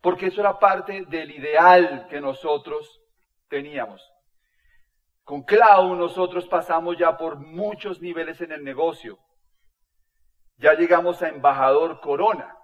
Porque 0.01 0.27
eso 0.27 0.41
era 0.41 0.57
parte 0.57 1.05
del 1.07 1.31
ideal 1.31 2.07
que 2.09 2.19
nosotros 2.19 3.01
teníamos. 3.47 4.01
Con 5.23 5.43
Clau 5.43 5.95
nosotros 5.95 6.47
pasamos 6.47 6.97
ya 6.97 7.15
por 7.17 7.37
muchos 7.37 8.01
niveles 8.01 8.41
en 8.41 8.51
el 8.51 8.63
negocio. 8.63 9.19
Ya 10.57 10.73
llegamos 10.73 11.21
a 11.21 11.29
embajador 11.29 12.01
corona. 12.01 12.55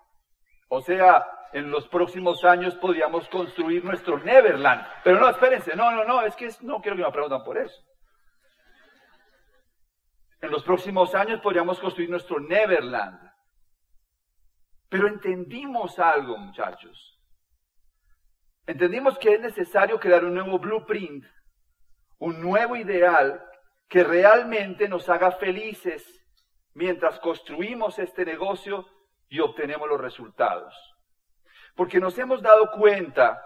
O 0.69 0.81
sea, 0.81 1.25
en 1.53 1.71
los 1.71 1.87
próximos 1.87 2.43
años 2.43 2.75
podríamos 2.75 3.27
construir 3.29 3.85
nuestro 3.85 4.19
Neverland. 4.19 4.85
Pero 5.03 5.19
no, 5.19 5.29
espérense, 5.29 5.75
no, 5.75 5.91
no, 5.91 6.03
no, 6.03 6.21
es 6.23 6.35
que 6.35 6.49
no 6.61 6.81
quiero 6.81 6.97
que 6.97 7.03
me 7.03 7.11
pregunten 7.11 7.43
por 7.43 7.57
eso. 7.57 7.81
En 10.41 10.51
los 10.51 10.63
próximos 10.63 11.15
años 11.15 11.39
podríamos 11.41 11.79
construir 11.79 12.09
nuestro 12.09 12.39
Neverland. 12.39 13.31
Pero 14.89 15.07
entendimos 15.07 15.97
algo, 15.99 16.37
muchachos. 16.37 17.16
Entendimos 18.67 19.17
que 19.17 19.33
es 19.33 19.39
necesario 19.39 19.99
crear 19.99 20.23
un 20.23 20.35
nuevo 20.35 20.59
blueprint, 20.59 21.25
un 22.19 22.39
nuevo 22.41 22.75
ideal 22.75 23.43
que 23.89 24.03
realmente 24.03 24.87
nos 24.87 25.09
haga 25.09 25.31
felices 25.31 26.05
mientras 26.75 27.19
construimos 27.19 27.97
este 27.97 28.25
negocio 28.25 28.85
y 29.29 29.39
obtenemos 29.39 29.89
los 29.89 29.99
resultados 29.99 30.75
porque 31.77 31.99
nos 31.99 32.17
hemos 32.17 32.41
dado 32.41 32.71
cuenta 32.71 33.41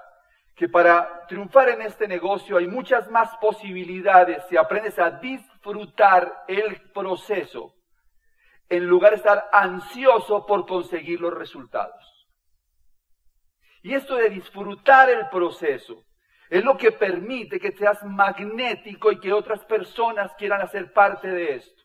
que 0.56 0.70
para 0.70 1.28
triunfar 1.28 1.70
en 1.70 1.82
este 1.82 2.08
negocio 2.08 2.58
hay 2.58 2.66
muchas 2.66 3.12
más 3.12 3.36
posibilidades 3.38 4.44
si 4.50 4.56
aprendes 4.56 4.98
a 4.98 5.12
disfrutar 5.12 6.46
el 6.48 6.92
proceso 6.94 7.76
en 8.70 8.86
lugar 8.86 9.12
de 9.12 9.18
estar 9.18 9.50
ansioso 9.52 10.46
por 10.46 10.66
conseguir 10.66 11.20
los 11.20 11.34
resultados. 11.34 12.21
Y 13.82 13.94
esto 13.94 14.16
de 14.16 14.30
disfrutar 14.30 15.10
el 15.10 15.28
proceso 15.30 16.06
es 16.50 16.64
lo 16.64 16.78
que 16.78 16.92
permite 16.92 17.60
que 17.60 17.72
seas 17.72 18.04
magnético 18.04 19.12
y 19.12 19.20
que 19.20 19.34
otras 19.34 19.64
personas 19.66 20.34
quieran 20.38 20.62
hacer 20.62 20.92
parte 20.92 21.30
de 21.30 21.56
esto. 21.56 21.82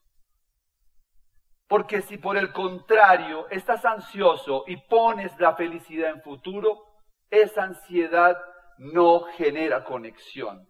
Porque 1.68 2.02
si 2.02 2.18
por 2.18 2.36
el 2.36 2.52
contrario 2.52 3.46
estás 3.50 3.84
ansioso 3.84 4.64
y 4.66 4.76
pones 4.88 5.32
la 5.38 5.54
felicidad 5.54 6.10
en 6.10 6.22
futuro, 6.22 6.82
esa 7.30 7.64
ansiedad 7.64 8.36
no 8.78 9.20
genera 9.36 9.84
conexión. 9.84 10.68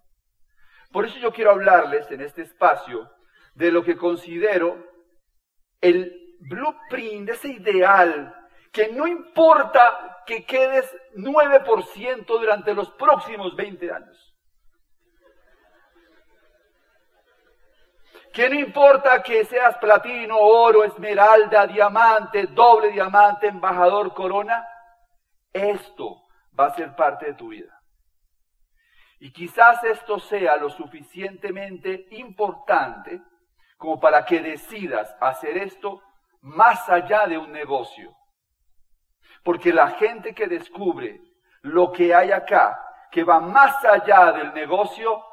Por 0.92 1.04
eso 1.04 1.18
yo 1.18 1.32
quiero 1.32 1.50
hablarles 1.50 2.10
en 2.10 2.20
este 2.20 2.42
espacio 2.42 3.10
de 3.54 3.72
lo 3.72 3.82
que 3.82 3.96
considero 3.96 4.82
el 5.80 6.36
blueprint, 6.40 7.30
ese 7.30 7.48
ideal, 7.48 8.34
que 8.76 8.88
no 8.88 9.06
importa 9.06 10.22
que 10.26 10.44
quedes 10.44 10.94
9% 11.14 12.26
durante 12.26 12.74
los 12.74 12.90
próximos 12.90 13.56
20 13.56 13.90
años. 13.90 14.34
Que 18.34 18.50
no 18.50 18.56
importa 18.56 19.22
que 19.22 19.46
seas 19.46 19.78
platino, 19.78 20.36
oro, 20.36 20.84
esmeralda, 20.84 21.66
diamante, 21.66 22.48
doble 22.48 22.90
diamante, 22.90 23.46
embajador, 23.46 24.12
corona, 24.12 24.62
esto 25.54 26.26
va 26.60 26.66
a 26.66 26.74
ser 26.74 26.94
parte 26.94 27.28
de 27.28 27.34
tu 27.34 27.48
vida. 27.48 27.80
Y 29.20 29.32
quizás 29.32 29.82
esto 29.84 30.18
sea 30.18 30.58
lo 30.58 30.68
suficientemente 30.68 32.08
importante 32.10 33.22
como 33.78 33.98
para 33.98 34.26
que 34.26 34.40
decidas 34.40 35.16
hacer 35.18 35.56
esto 35.56 36.02
más 36.42 36.86
allá 36.90 37.26
de 37.26 37.38
un 37.38 37.50
negocio. 37.52 38.14
Porque 39.46 39.72
la 39.72 39.90
gente 39.90 40.34
que 40.34 40.48
descubre 40.48 41.20
lo 41.62 41.92
que 41.92 42.12
hay 42.12 42.32
acá, 42.32 42.82
que 43.12 43.22
va 43.22 43.38
más 43.38 43.76
allá 43.84 44.32
del 44.32 44.52
negocio, 44.52 45.24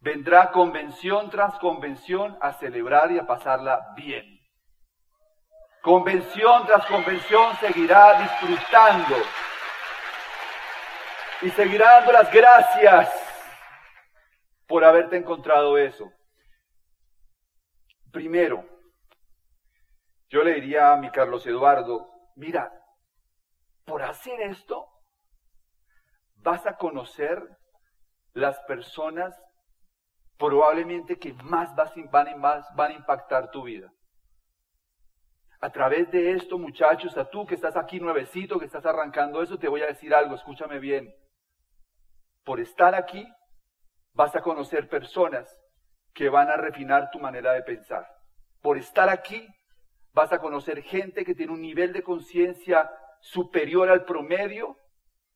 vendrá 0.00 0.50
convención 0.50 1.30
tras 1.30 1.58
convención 1.58 2.36
a 2.42 2.52
celebrar 2.52 3.10
y 3.12 3.18
a 3.18 3.26
pasarla 3.26 3.94
bien. 3.96 4.38
Convención 5.80 6.66
tras 6.66 6.84
convención 6.84 7.56
seguirá 7.60 8.20
disfrutando 8.20 9.16
y 11.40 11.48
seguirá 11.52 11.92
dando 11.92 12.12
las 12.12 12.30
gracias 12.30 13.10
por 14.66 14.84
haberte 14.84 15.16
encontrado 15.16 15.78
eso. 15.78 16.12
Primero, 18.12 18.66
yo 20.28 20.44
le 20.44 20.56
diría 20.56 20.92
a 20.92 20.96
mi 20.98 21.10
Carlos 21.10 21.46
Eduardo, 21.46 22.10
mira, 22.36 22.70
por 23.84 24.02
hacer 24.02 24.40
esto 24.42 24.86
vas 26.36 26.66
a 26.66 26.76
conocer 26.76 27.42
las 28.32 28.58
personas 28.64 29.34
probablemente 30.38 31.18
que 31.18 31.32
más 31.34 31.74
van, 32.10 32.40
más 32.40 32.66
van 32.74 32.92
a 32.92 32.94
impactar 32.94 33.50
tu 33.50 33.62
vida. 33.62 33.92
A 35.60 35.70
través 35.70 36.10
de 36.10 36.32
esto, 36.32 36.58
muchachos, 36.58 37.16
a 37.16 37.30
tú 37.30 37.46
que 37.46 37.54
estás 37.54 37.76
aquí 37.76 38.00
nuevecito, 38.00 38.58
que 38.58 38.64
estás 38.64 38.84
arrancando 38.84 39.42
eso, 39.42 39.58
te 39.58 39.68
voy 39.68 39.82
a 39.82 39.86
decir 39.86 40.12
algo, 40.12 40.34
escúchame 40.34 40.80
bien. 40.80 41.14
Por 42.44 42.58
estar 42.58 42.96
aquí, 42.96 43.24
vas 44.14 44.34
a 44.34 44.42
conocer 44.42 44.88
personas 44.88 45.56
que 46.12 46.28
van 46.28 46.48
a 46.48 46.56
refinar 46.56 47.10
tu 47.10 47.20
manera 47.20 47.52
de 47.52 47.62
pensar. 47.62 48.04
Por 48.60 48.76
estar 48.76 49.08
aquí, 49.08 49.46
vas 50.12 50.32
a 50.32 50.40
conocer 50.40 50.82
gente 50.82 51.24
que 51.24 51.34
tiene 51.34 51.52
un 51.52 51.62
nivel 51.62 51.92
de 51.92 52.02
conciencia 52.02 52.90
superior 53.22 53.88
al 53.88 54.04
promedio 54.04 54.76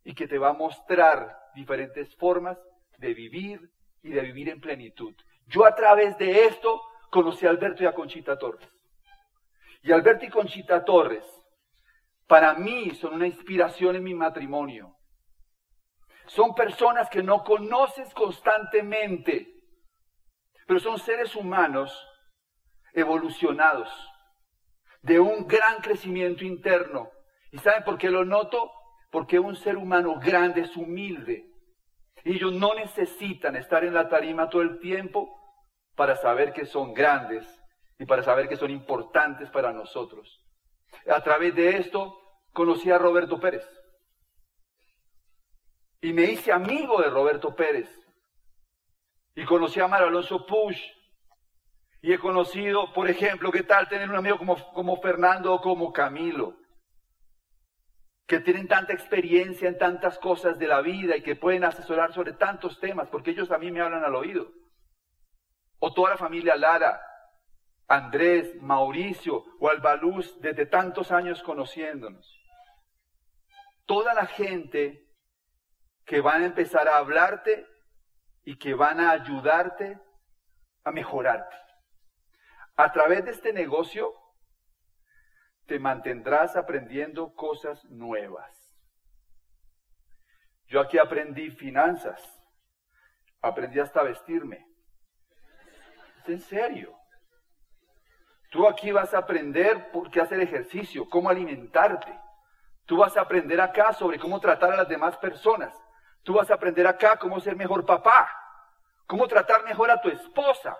y 0.04 0.14
que 0.14 0.28
te 0.28 0.38
va 0.38 0.50
a 0.50 0.54
mostrar 0.54 1.36
diferentes 1.54 2.14
formas 2.16 2.58
de 2.98 3.14
vivir 3.14 3.60
y 4.02 4.10
de 4.10 4.20
vivir 4.20 4.48
en 4.50 4.60
plenitud. 4.60 5.14
Yo 5.46 5.64
a 5.64 5.74
través 5.74 6.18
de 6.18 6.44
esto 6.44 6.82
conocí 7.10 7.46
a 7.46 7.50
Alberto 7.50 7.82
y 7.82 7.86
a 7.86 7.94
Conchita 7.94 8.36
Torres. 8.38 8.68
Y 9.82 9.92
Alberto 9.92 10.24
y 10.24 10.30
Conchita 10.30 10.84
Torres, 10.84 11.24
para 12.26 12.54
mí, 12.54 12.90
son 12.96 13.14
una 13.14 13.26
inspiración 13.26 13.96
en 13.96 14.02
mi 14.02 14.14
matrimonio. 14.14 14.96
Son 16.26 16.54
personas 16.54 17.08
que 17.08 17.22
no 17.22 17.44
conoces 17.44 18.12
constantemente, 18.14 19.46
pero 20.66 20.80
son 20.80 20.98
seres 20.98 21.36
humanos 21.36 21.96
evolucionados, 22.92 23.88
de 25.02 25.20
un 25.20 25.46
gran 25.46 25.80
crecimiento 25.80 26.44
interno. 26.44 27.10
¿Y 27.56 27.58
saben 27.60 27.84
por 27.84 27.96
qué 27.96 28.10
lo 28.10 28.22
noto? 28.22 28.70
Porque 29.10 29.38
un 29.38 29.56
ser 29.56 29.78
humano 29.78 30.20
grande 30.20 30.60
es 30.60 30.76
humilde. 30.76 31.46
Ellos 32.22 32.52
no 32.52 32.74
necesitan 32.74 33.56
estar 33.56 33.82
en 33.82 33.94
la 33.94 34.10
tarima 34.10 34.50
todo 34.50 34.60
el 34.60 34.78
tiempo 34.78 35.34
para 35.94 36.16
saber 36.16 36.52
que 36.52 36.66
son 36.66 36.92
grandes 36.92 37.46
y 37.98 38.04
para 38.04 38.22
saber 38.22 38.46
que 38.46 38.58
son 38.58 38.70
importantes 38.70 39.48
para 39.48 39.72
nosotros. 39.72 40.38
A 41.08 41.22
través 41.22 41.54
de 41.54 41.78
esto 41.78 42.20
conocí 42.52 42.90
a 42.90 42.98
Roberto 42.98 43.40
Pérez 43.40 43.66
y 46.02 46.12
me 46.12 46.24
hice 46.24 46.52
amigo 46.52 47.00
de 47.00 47.08
Roberto 47.08 47.56
Pérez. 47.56 47.88
Y 49.34 49.46
conocí 49.46 49.80
a 49.80 49.88
Mar 49.88 50.02
Alonso 50.02 50.44
Push. 50.44 50.78
Y 52.02 52.12
he 52.12 52.18
conocido, 52.18 52.92
por 52.92 53.08
ejemplo, 53.08 53.50
qué 53.50 53.62
tal 53.62 53.88
tener 53.88 54.10
un 54.10 54.16
amigo 54.16 54.38
como 54.74 55.00
Fernando 55.00 55.54
o 55.54 55.60
como 55.62 55.90
Camilo, 55.90 56.54
que 58.26 58.40
tienen 58.40 58.66
tanta 58.66 58.92
experiencia 58.92 59.68
en 59.68 59.78
tantas 59.78 60.18
cosas 60.18 60.58
de 60.58 60.66
la 60.66 60.80
vida 60.80 61.16
y 61.16 61.22
que 61.22 61.36
pueden 61.36 61.64
asesorar 61.64 62.12
sobre 62.12 62.32
tantos 62.32 62.80
temas, 62.80 63.08
porque 63.08 63.30
ellos 63.30 63.50
a 63.52 63.58
mí 63.58 63.70
me 63.70 63.80
hablan 63.80 64.04
al 64.04 64.16
oído. 64.16 64.50
O 65.78 65.94
toda 65.94 66.10
la 66.10 66.16
familia 66.16 66.56
Lara, 66.56 67.00
Andrés, 67.86 68.60
Mauricio 68.60 69.44
o 69.60 69.68
Albaluz, 69.68 70.40
desde 70.40 70.66
tantos 70.66 71.12
años 71.12 71.42
conociéndonos. 71.44 72.36
Toda 73.84 74.12
la 74.12 74.26
gente 74.26 75.06
que 76.04 76.20
van 76.20 76.42
a 76.42 76.46
empezar 76.46 76.88
a 76.88 76.96
hablarte 76.96 77.64
y 78.42 78.58
que 78.58 78.74
van 78.74 78.98
a 78.98 79.10
ayudarte 79.10 80.00
a 80.82 80.90
mejorarte. 80.90 81.56
A 82.76 82.90
través 82.92 83.24
de 83.24 83.30
este 83.30 83.52
negocio 83.52 84.12
te 85.66 85.78
mantendrás 85.78 86.56
aprendiendo 86.56 87.34
cosas 87.34 87.84
nuevas. 87.86 88.52
Yo 90.68 90.80
aquí 90.80 90.98
aprendí 90.98 91.50
finanzas, 91.50 92.20
aprendí 93.40 93.78
hasta 93.80 94.02
vestirme. 94.02 94.66
Es 96.22 96.28
en 96.28 96.40
serio. 96.40 96.96
Tú 98.50 98.66
aquí 98.66 98.90
vas 98.90 99.12
a 99.14 99.18
aprender 99.18 99.90
por 99.90 100.10
qué 100.10 100.20
hacer 100.20 100.40
ejercicio, 100.40 101.08
cómo 101.08 101.30
alimentarte. 101.30 102.18
Tú 102.86 102.98
vas 102.98 103.16
a 103.16 103.22
aprender 103.22 103.60
acá 103.60 103.92
sobre 103.92 104.18
cómo 104.18 104.40
tratar 104.40 104.72
a 104.72 104.76
las 104.76 104.88
demás 104.88 105.16
personas. 105.18 105.74
Tú 106.22 106.34
vas 106.34 106.50
a 106.50 106.54
aprender 106.54 106.86
acá 106.86 107.16
cómo 107.18 107.40
ser 107.40 107.56
mejor 107.56 107.84
papá, 107.84 108.28
cómo 109.06 109.26
tratar 109.26 109.64
mejor 109.64 109.90
a 109.90 110.00
tu 110.00 110.08
esposa. 110.08 110.76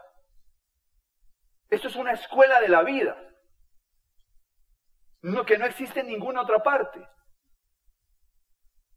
Esto 1.69 1.89
es 1.89 1.97
una 1.97 2.13
escuela 2.13 2.61
de 2.61 2.69
la 2.69 2.83
vida, 2.83 3.17
que 5.45 5.59
no 5.59 5.67
existe 5.67 6.01
en 6.01 6.09
ninguna 6.09 6.43
otra 6.43 6.63
parte. 6.63 7.01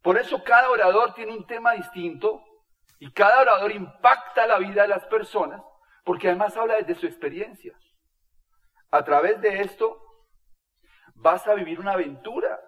Por 0.01 0.17
eso 0.17 0.43
cada 0.43 0.69
orador 0.69 1.13
tiene 1.13 1.33
un 1.33 1.45
tema 1.45 1.73
distinto 1.73 2.43
y 2.99 3.11
cada 3.11 3.41
orador 3.41 3.71
impacta 3.71 4.45
la 4.45 4.57
vida 4.57 4.83
de 4.83 4.89
las 4.89 5.05
personas, 5.07 5.61
porque 6.03 6.27
además 6.27 6.55
habla 6.55 6.75
desde 6.75 6.95
su 6.95 7.05
experiencia. 7.05 7.73
A 8.91 9.03
través 9.03 9.41
de 9.41 9.61
esto 9.61 10.01
vas 11.15 11.47
a 11.47 11.53
vivir 11.53 11.79
una 11.79 11.93
aventura. 11.93 12.59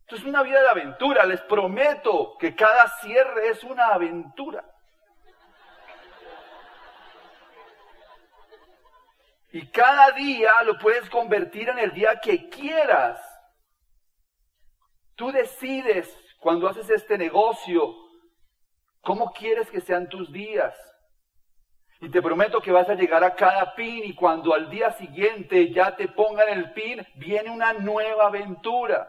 Esto 0.00 0.16
es 0.16 0.24
una 0.24 0.42
vida 0.42 0.60
de 0.62 0.68
aventura. 0.68 1.24
Les 1.24 1.40
prometo 1.42 2.36
que 2.38 2.54
cada 2.54 2.88
cierre 3.00 3.48
es 3.48 3.62
una 3.64 3.88
aventura. 3.88 4.64
Y 9.52 9.66
cada 9.70 10.10
día 10.12 10.50
lo 10.64 10.78
puedes 10.78 11.08
convertir 11.08 11.68
en 11.68 11.78
el 11.78 11.92
día 11.92 12.20
que 12.20 12.48
quieras. 12.48 13.20
Tú 15.14 15.32
decides 15.32 16.14
cuando 16.38 16.68
haces 16.68 16.90
este 16.90 17.16
negocio 17.16 17.94
cómo 19.00 19.32
quieres 19.32 19.70
que 19.70 19.80
sean 19.80 20.08
tus 20.08 20.30
días. 20.32 20.74
Y 22.00 22.10
te 22.10 22.20
prometo 22.20 22.60
que 22.60 22.72
vas 22.72 22.88
a 22.90 22.94
llegar 22.94 23.24
a 23.24 23.34
cada 23.34 23.74
pin 23.74 24.04
y 24.04 24.14
cuando 24.14 24.52
al 24.52 24.68
día 24.68 24.90
siguiente 24.92 25.72
ya 25.72 25.96
te 25.96 26.08
pongan 26.08 26.48
el 26.50 26.72
pin, 26.72 27.06
viene 27.14 27.50
una 27.50 27.72
nueva 27.72 28.26
aventura. 28.26 29.08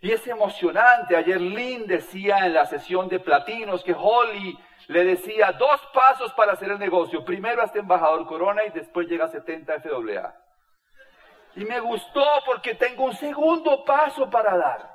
Y 0.00 0.12
es 0.12 0.24
emocionante. 0.26 1.16
Ayer 1.16 1.40
Lynn 1.40 1.86
decía 1.86 2.46
en 2.46 2.54
la 2.54 2.66
sesión 2.66 3.08
de 3.08 3.18
platinos 3.18 3.82
que 3.82 3.94
Holly 3.96 4.56
le 4.88 5.04
decía 5.04 5.52
dos 5.52 5.80
pasos 5.92 6.32
para 6.34 6.52
hacer 6.52 6.70
el 6.70 6.78
negocio. 6.78 7.24
Primero 7.24 7.62
hasta 7.62 7.78
embajador 7.78 8.26
Corona 8.26 8.64
y 8.64 8.70
después 8.70 9.08
llega 9.08 9.26
a 9.26 9.28
70 9.28 9.80
FAA. 9.80 10.34
Y 11.56 11.64
me 11.64 11.80
gustó 11.80 12.24
porque 12.44 12.74
tengo 12.74 13.04
un 13.04 13.14
segundo 13.14 13.84
paso 13.84 14.28
para 14.28 14.56
dar. 14.56 14.94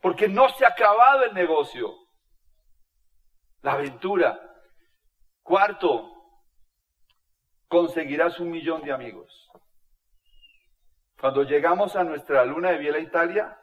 Porque 0.00 0.28
no 0.28 0.48
se 0.50 0.64
ha 0.64 0.68
acabado 0.68 1.24
el 1.24 1.34
negocio. 1.34 1.94
La 3.62 3.72
aventura. 3.72 4.40
Cuarto, 5.42 6.12
conseguirás 7.66 8.38
un 8.38 8.50
millón 8.50 8.82
de 8.82 8.92
amigos. 8.92 9.48
Cuando 11.20 11.42
llegamos 11.42 11.96
a 11.96 12.04
nuestra 12.04 12.44
luna 12.44 12.70
de 12.70 12.78
Viela 12.78 13.00
Italia, 13.00 13.58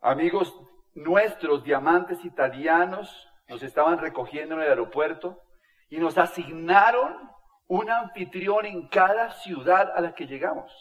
amigos 0.00 0.54
nuestros, 0.98 1.64
diamantes 1.64 2.24
italianos, 2.24 3.28
nos 3.48 3.62
estaban 3.62 3.98
recogiendo 3.98 4.54
en 4.56 4.62
el 4.62 4.68
aeropuerto 4.68 5.42
y 5.88 5.98
nos 5.98 6.18
asignaron 6.18 7.30
un 7.66 7.90
anfitrión 7.90 8.66
en 8.66 8.88
cada 8.88 9.30
ciudad 9.30 9.92
a 9.94 10.00
la 10.00 10.14
que 10.14 10.26
llegamos. 10.26 10.72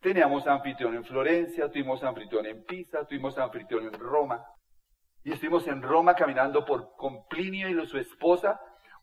Teníamos 0.00 0.46
anfitrión 0.46 0.94
en 0.94 1.04
Florencia, 1.04 1.70
tuvimos 1.70 2.02
anfitrión 2.04 2.46
en 2.46 2.64
Pisa, 2.64 3.06
tuvimos 3.06 3.38
anfitrión 3.38 3.86
en 3.86 3.98
Roma. 3.98 4.44
Y 5.22 5.32
estuvimos 5.32 5.66
en 5.66 5.80
Roma 5.80 6.14
caminando 6.14 6.64
por 6.64 6.94
con 6.96 7.26
Plinio 7.26 7.68
y 7.68 7.86
su 7.86 7.98
esposa, 7.98 8.60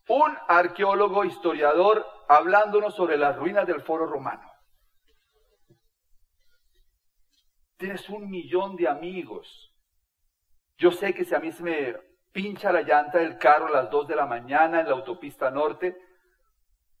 un 0.08 0.36
arqueólogo 0.48 1.24
historiador 1.24 2.06
hablándonos 2.28 2.94
sobre 2.94 3.16
las 3.16 3.36
ruinas 3.36 3.66
del 3.66 3.82
foro 3.82 4.06
romano. 4.06 4.48
Tienes 7.76 8.08
un 8.08 8.30
millón 8.30 8.76
de 8.76 8.88
amigos. 8.88 9.71
Yo 10.78 10.90
sé 10.90 11.14
que 11.14 11.24
si 11.24 11.34
a 11.34 11.38
mí 11.38 11.52
se 11.52 11.62
me 11.62 11.96
pincha 12.32 12.72
la 12.72 12.82
llanta 12.82 13.18
del 13.18 13.38
carro 13.38 13.66
a 13.66 13.82
las 13.82 13.90
2 13.90 14.08
de 14.08 14.16
la 14.16 14.26
mañana 14.26 14.80
en 14.80 14.86
la 14.86 14.92
autopista 14.92 15.50
norte, 15.50 15.96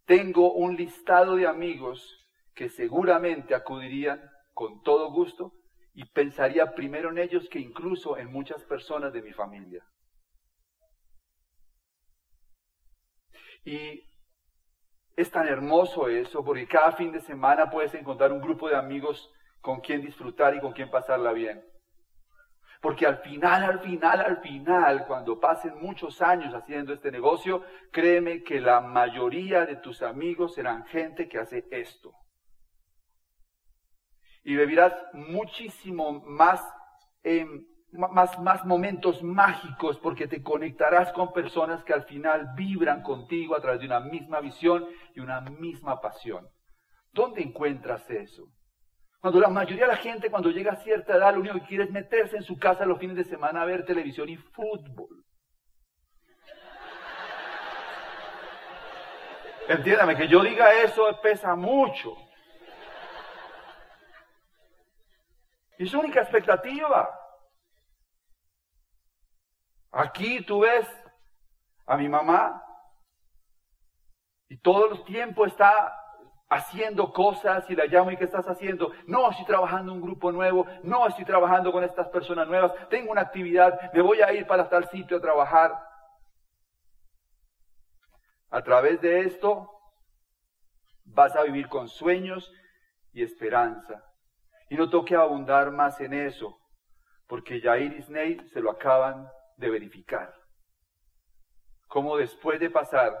tengo 0.04 0.52
un 0.52 0.76
listado 0.76 1.36
de 1.36 1.46
amigos 1.46 2.18
que 2.54 2.68
seguramente 2.68 3.54
acudirían 3.54 4.20
con 4.52 4.82
todo 4.82 5.10
gusto 5.10 5.52
y 5.94 6.04
pensaría 6.04 6.74
primero 6.74 7.10
en 7.10 7.18
ellos 7.18 7.48
que 7.48 7.58
incluso 7.58 8.16
en 8.16 8.30
muchas 8.30 8.62
personas 8.64 9.12
de 9.12 9.22
mi 9.22 9.32
familia. 9.32 9.84
Y 13.64 14.04
es 15.16 15.30
tan 15.30 15.46
hermoso 15.46 16.08
eso, 16.08 16.44
porque 16.44 16.66
cada 16.66 16.92
fin 16.92 17.12
de 17.12 17.20
semana 17.20 17.70
puedes 17.70 17.94
encontrar 17.94 18.32
un 18.32 18.40
grupo 18.40 18.68
de 18.68 18.76
amigos 18.76 19.30
con 19.60 19.80
quien 19.80 20.02
disfrutar 20.02 20.54
y 20.54 20.60
con 20.60 20.72
quien 20.72 20.90
pasarla 20.90 21.32
bien. 21.32 21.62
Porque 22.82 23.06
al 23.06 23.18
final, 23.18 23.62
al 23.62 23.78
final, 23.78 24.20
al 24.20 24.38
final, 24.38 25.06
cuando 25.06 25.38
pasen 25.38 25.78
muchos 25.80 26.20
años 26.20 26.52
haciendo 26.52 26.92
este 26.92 27.12
negocio, 27.12 27.62
créeme 27.92 28.42
que 28.42 28.60
la 28.60 28.80
mayoría 28.80 29.64
de 29.64 29.76
tus 29.76 30.02
amigos 30.02 30.54
serán 30.54 30.84
gente 30.86 31.28
que 31.28 31.38
hace 31.38 31.64
esto. 31.70 32.12
Y 34.42 34.56
vivirás 34.56 34.92
muchísimo 35.12 36.24
más, 36.26 36.60
más, 37.92 38.36
más 38.40 38.64
momentos 38.64 39.22
mágicos 39.22 40.00
porque 40.00 40.26
te 40.26 40.42
conectarás 40.42 41.12
con 41.12 41.32
personas 41.32 41.84
que 41.84 41.92
al 41.92 42.02
final 42.02 42.48
vibran 42.56 43.02
contigo 43.02 43.54
a 43.54 43.60
través 43.60 43.78
de 43.78 43.86
una 43.86 44.00
misma 44.00 44.40
visión 44.40 44.84
y 45.14 45.20
una 45.20 45.40
misma 45.40 46.00
pasión. 46.00 46.48
¿Dónde 47.12 47.42
encuentras 47.42 48.10
eso? 48.10 48.48
Cuando 49.22 49.38
la 49.38 49.50
mayoría 49.50 49.84
de 49.84 49.92
la 49.92 49.98
gente 49.98 50.32
cuando 50.32 50.50
llega 50.50 50.72
a 50.72 50.82
cierta 50.82 51.14
edad 51.14 51.32
lo 51.32 51.38
único 51.38 51.54
que 51.54 51.66
quiere 51.66 51.84
es 51.84 51.92
meterse 51.92 52.36
en 52.36 52.42
su 52.42 52.58
casa 52.58 52.84
los 52.84 52.98
fines 52.98 53.16
de 53.16 53.22
semana 53.22 53.62
a 53.62 53.64
ver 53.64 53.84
televisión 53.84 54.28
y 54.28 54.36
fútbol. 54.36 55.24
Entiéndame, 59.68 60.16
que 60.16 60.26
yo 60.26 60.42
diga 60.42 60.74
eso 60.82 61.04
pesa 61.22 61.54
mucho. 61.54 62.16
Es 65.78 65.88
su 65.88 66.00
única 66.00 66.22
expectativa. 66.22 67.08
Aquí 69.92 70.44
tú 70.44 70.62
ves 70.62 70.88
a 71.86 71.96
mi 71.96 72.08
mamá 72.08 72.60
y 74.48 74.58
todo 74.58 74.90
el 74.90 75.04
tiempo 75.04 75.46
está 75.46 76.01
haciendo 76.52 77.12
cosas 77.12 77.68
y 77.70 77.74
la 77.74 77.86
llamo 77.86 78.10
y 78.10 78.16
¿qué 78.16 78.24
estás 78.24 78.46
haciendo? 78.46 78.92
No, 79.06 79.30
estoy 79.30 79.46
trabajando 79.46 79.92
en 79.92 79.98
un 79.98 80.04
grupo 80.04 80.30
nuevo, 80.30 80.66
no 80.82 81.06
estoy 81.06 81.24
trabajando 81.24 81.72
con 81.72 81.82
estas 81.82 82.08
personas 82.08 82.46
nuevas, 82.46 82.72
tengo 82.90 83.10
una 83.10 83.22
actividad, 83.22 83.90
me 83.92 84.02
voy 84.02 84.20
a 84.20 84.32
ir 84.34 84.46
para 84.46 84.68
tal 84.68 84.86
sitio 84.90 85.16
a 85.16 85.20
trabajar. 85.20 85.72
A 88.50 88.62
través 88.62 89.00
de 89.00 89.20
esto 89.20 89.70
vas 91.06 91.34
a 91.36 91.42
vivir 91.42 91.68
con 91.68 91.88
sueños 91.88 92.52
y 93.12 93.22
esperanza. 93.22 94.04
Y 94.68 94.76
no 94.76 94.90
toque 94.90 95.16
abundar 95.16 95.70
más 95.70 96.00
en 96.02 96.12
eso, 96.12 96.58
porque 97.28 97.60
Jair 97.62 97.92
y 97.92 97.96
Disney 97.96 98.38
se 98.52 98.60
lo 98.60 98.70
acaban 98.70 99.26
de 99.56 99.70
verificar. 99.70 100.34
Como 101.88 102.18
después 102.18 102.60
de 102.60 102.68
pasar 102.68 103.12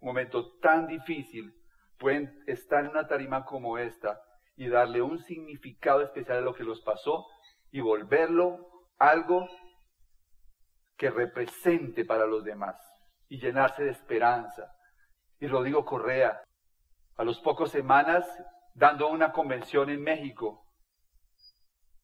un 0.00 0.08
momento 0.08 0.56
tan 0.58 0.88
difícil, 0.88 1.52
pueden 2.00 2.42
estar 2.46 2.84
en 2.84 2.90
una 2.90 3.06
tarima 3.06 3.44
como 3.44 3.78
esta 3.78 4.20
y 4.56 4.68
darle 4.68 5.02
un 5.02 5.18
significado 5.18 6.00
especial 6.00 6.38
a 6.38 6.40
lo 6.40 6.54
que 6.54 6.64
los 6.64 6.80
pasó 6.80 7.26
y 7.70 7.80
volverlo 7.80 8.88
algo 8.98 9.46
que 10.96 11.10
represente 11.10 12.04
para 12.04 12.26
los 12.26 12.42
demás 12.42 12.76
y 13.28 13.38
llenarse 13.38 13.84
de 13.84 13.90
esperanza. 13.90 14.74
Y 15.38 15.46
Rodrigo 15.46 15.84
Correa, 15.84 16.42
a 17.16 17.24
los 17.24 17.38
pocos 17.40 17.70
semanas, 17.70 18.26
dando 18.74 19.08
una 19.08 19.30
convención 19.30 19.90
en 19.90 20.02
México, 20.02 20.66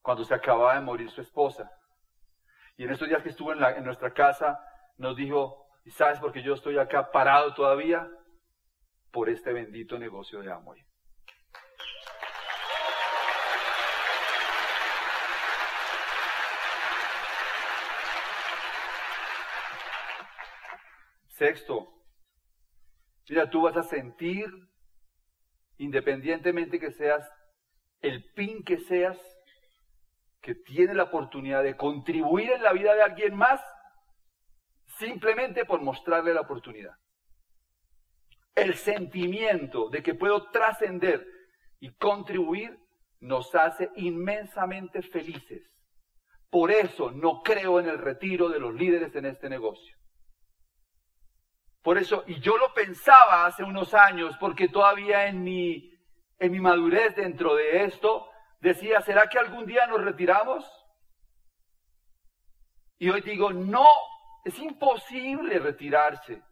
cuando 0.02 0.24
se 0.24 0.35
acababa 0.35 0.74
de 0.74 0.82
morir 0.82 1.11
su 1.11 1.22
esposa. 1.22 1.70
Y 2.76 2.85
en 2.85 2.90
estos 2.90 3.09
días 3.09 3.22
que 3.22 3.30
estuvo 3.30 3.52
en, 3.52 3.85
nuestra 3.85 4.12
casa, 4.12 4.61
nos 4.98 5.16
dijo, 5.16 5.66
¿y 5.85 5.90
sabes 5.90 6.20
por 6.20 6.32
qué 6.32 6.42
yo 6.42 6.54
estoy 6.54 6.78
acá 6.78 7.11
parado 7.11 7.54
todavía? 7.54 8.06
Por 9.16 9.31
este 9.31 9.50
bendito 9.50 9.98
negocio 9.98 10.42
de 10.42 10.52
Amway. 10.52 10.85
Sexto, 21.29 21.94
mira, 23.26 23.48
tú 23.48 23.62
vas 23.62 23.79
a 23.79 23.85
sentir, 23.85 24.44
independientemente 25.79 26.79
que 26.79 26.90
seas 26.90 27.26
el 28.02 28.22
pin 28.35 28.62
que 28.64 28.76
seas, 28.81 29.18
que 30.42 30.55
tiene 30.55 30.92
la 30.92 31.05
oportunidad 31.05 31.62
de 31.62 31.74
contribuir 31.74 32.50
en 32.50 32.62
la 32.62 32.74
vida 32.74 32.94
de 32.94 33.02
alguien 33.02 33.35
más, 33.35 33.62
simplemente 34.98 35.64
por 35.64 35.81
mostrarle 35.81 36.35
la 36.35 36.42
oportunidad 36.42 36.98
el 38.57 38.75
sentimiento 38.75 39.88
de 39.90 40.03
que 40.03 40.14
puedo 40.14 40.51
trascender 40.51 41.25
y 41.79 41.95
contribuir 41.95 42.77
nos 43.21 43.55
hace 43.55 43.90
inmensamente 43.97 45.03
felices. 45.03 45.71
Por 46.51 46.71
eso 46.71 47.11
no 47.11 47.42
creo 47.42 47.79
en 47.79 47.88
el 47.88 47.99
retiro 47.99 48.49
de 48.49 48.59
los 48.59 48.75
líderes 48.75 49.14
en 49.14 49.27
este 49.27 49.49
negocio. 49.49 49.95
Por 51.83 51.99
eso, 51.99 52.25
y 52.27 52.40
yo 52.40 52.57
lo 52.57 52.73
pensaba 52.73 53.47
hace 53.47 53.62
unos 53.62 53.95
años, 53.95 54.37
porque 54.40 54.69
todavía 54.69 55.27
en 55.27 55.45
mi, 55.45 55.92
en 56.38 56.51
mi 56.51 56.59
madurez 56.59 57.14
dentro 57.14 57.55
de 57.55 57.85
esto, 57.85 58.29
decía, 58.61 59.03
¿será 59.03 59.29
que 59.29 59.38
algún 59.38 59.66
día 59.66 59.87
nos 59.87 60.03
retiramos? 60.03 60.64
Y 62.99 63.11
hoy 63.11 63.21
digo, 63.21 63.53
no, 63.53 63.87
es 64.45 64.59
imposible 64.59 65.59
retirarse. 65.59 66.42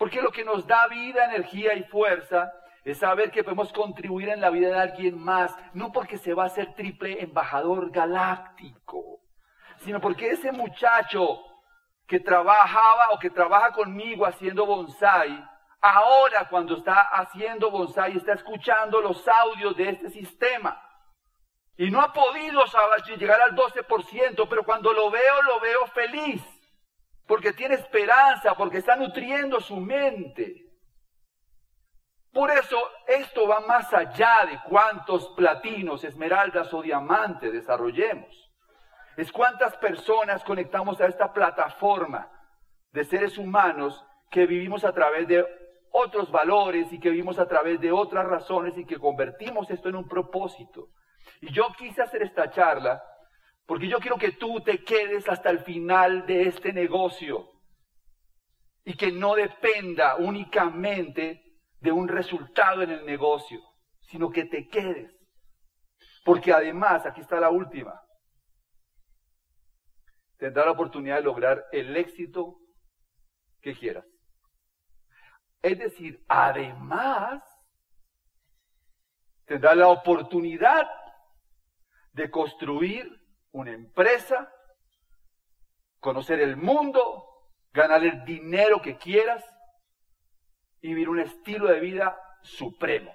Porque 0.00 0.22
lo 0.22 0.32
que 0.32 0.46
nos 0.46 0.66
da 0.66 0.86
vida, 0.86 1.26
energía 1.26 1.74
y 1.74 1.84
fuerza 1.84 2.50
es 2.84 2.96
saber 3.00 3.30
que 3.30 3.44
podemos 3.44 3.70
contribuir 3.70 4.30
en 4.30 4.40
la 4.40 4.48
vida 4.48 4.68
de 4.68 4.78
alguien 4.78 5.22
más, 5.22 5.54
no 5.74 5.92
porque 5.92 6.16
se 6.16 6.32
va 6.32 6.46
a 6.46 6.48
ser 6.48 6.72
triple 6.74 7.22
embajador 7.22 7.90
galáctico, 7.90 9.20
sino 9.80 10.00
porque 10.00 10.30
ese 10.30 10.52
muchacho 10.52 11.42
que 12.06 12.18
trabajaba 12.18 13.10
o 13.10 13.18
que 13.18 13.28
trabaja 13.28 13.72
conmigo 13.72 14.24
haciendo 14.24 14.64
bonsai, 14.64 15.46
ahora 15.82 16.48
cuando 16.48 16.78
está 16.78 17.02
haciendo 17.02 17.70
bonsai 17.70 18.16
está 18.16 18.32
escuchando 18.32 19.02
los 19.02 19.28
audios 19.28 19.76
de 19.76 19.90
este 19.90 20.08
sistema. 20.08 20.82
Y 21.76 21.90
no 21.90 22.00
ha 22.00 22.10
podido 22.10 22.64
llegar 23.18 23.42
al 23.42 23.54
12%, 23.54 24.46
pero 24.48 24.64
cuando 24.64 24.94
lo 24.94 25.10
veo, 25.10 25.42
lo 25.42 25.60
veo 25.60 25.86
feliz 25.88 26.59
porque 27.30 27.52
tiene 27.52 27.76
esperanza, 27.76 28.56
porque 28.56 28.78
está 28.78 28.96
nutriendo 28.96 29.60
su 29.60 29.76
mente. 29.76 30.66
Por 32.32 32.50
eso 32.50 32.76
esto 33.06 33.46
va 33.46 33.60
más 33.60 33.94
allá 33.94 34.46
de 34.50 34.58
cuántos 34.68 35.28
platinos, 35.36 36.02
esmeraldas 36.02 36.74
o 36.74 36.82
diamantes 36.82 37.52
desarrollemos. 37.52 38.50
Es 39.16 39.30
cuántas 39.30 39.76
personas 39.76 40.42
conectamos 40.42 41.00
a 41.00 41.06
esta 41.06 41.32
plataforma 41.32 42.28
de 42.90 43.04
seres 43.04 43.38
humanos 43.38 44.04
que 44.28 44.46
vivimos 44.46 44.84
a 44.84 44.92
través 44.92 45.28
de 45.28 45.46
otros 45.92 46.32
valores 46.32 46.92
y 46.92 46.98
que 46.98 47.10
vivimos 47.10 47.38
a 47.38 47.46
través 47.46 47.80
de 47.80 47.92
otras 47.92 48.26
razones 48.26 48.76
y 48.76 48.84
que 48.84 48.98
convertimos 48.98 49.70
esto 49.70 49.88
en 49.88 49.94
un 49.94 50.08
propósito. 50.08 50.88
Y 51.42 51.52
yo 51.52 51.68
quise 51.78 52.02
hacer 52.02 52.24
esta 52.24 52.50
charla 52.50 53.00
porque 53.70 53.86
yo 53.86 54.00
quiero 54.00 54.16
que 54.16 54.32
tú 54.32 54.60
te 54.62 54.82
quedes 54.82 55.28
hasta 55.28 55.48
el 55.48 55.60
final 55.60 56.26
de 56.26 56.48
este 56.48 56.72
negocio 56.72 57.48
y 58.84 58.96
que 58.96 59.12
no 59.12 59.36
dependa 59.36 60.16
únicamente 60.16 61.40
de 61.78 61.92
un 61.92 62.08
resultado 62.08 62.82
en 62.82 62.90
el 62.90 63.06
negocio, 63.06 63.60
sino 64.00 64.28
que 64.28 64.46
te 64.46 64.66
quedes. 64.66 65.14
Porque 66.24 66.52
además, 66.52 67.06
aquí 67.06 67.20
está 67.20 67.38
la 67.38 67.50
última, 67.50 67.94
tendrás 70.36 70.66
la 70.66 70.72
oportunidad 70.72 71.18
de 71.18 71.22
lograr 71.22 71.64
el 71.70 71.96
éxito 71.96 72.56
que 73.60 73.76
quieras. 73.76 74.04
Es 75.62 75.78
decir, 75.78 76.24
además, 76.26 77.40
tendrás 79.44 79.76
la 79.76 79.86
oportunidad 79.86 80.90
de 82.14 82.28
construir 82.32 83.20
una 83.52 83.72
empresa, 83.72 84.52
conocer 85.98 86.40
el 86.40 86.56
mundo, 86.56 87.24
ganar 87.72 88.04
el 88.04 88.24
dinero 88.24 88.80
que 88.80 88.96
quieras 88.96 89.44
y 90.80 90.88
vivir 90.88 91.08
un 91.08 91.20
estilo 91.20 91.68
de 91.68 91.80
vida 91.80 92.18
supremo. 92.42 93.14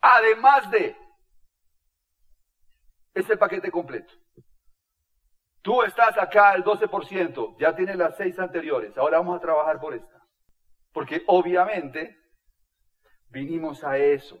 Además 0.00 0.70
de 0.70 0.96
ese 3.14 3.36
paquete 3.36 3.70
completo. 3.70 4.14
Tú 5.62 5.82
estás 5.82 6.16
acá 6.16 6.50
al 6.50 6.64
12%, 6.64 7.56
ya 7.58 7.74
tienes 7.74 7.96
las 7.96 8.16
seis 8.16 8.38
anteriores, 8.38 8.96
ahora 8.96 9.18
vamos 9.18 9.36
a 9.36 9.40
trabajar 9.40 9.80
por 9.80 9.94
esta. 9.94 10.22
Porque 10.92 11.22
obviamente 11.26 12.16
vinimos 13.28 13.84
a 13.84 13.98
eso. 13.98 14.40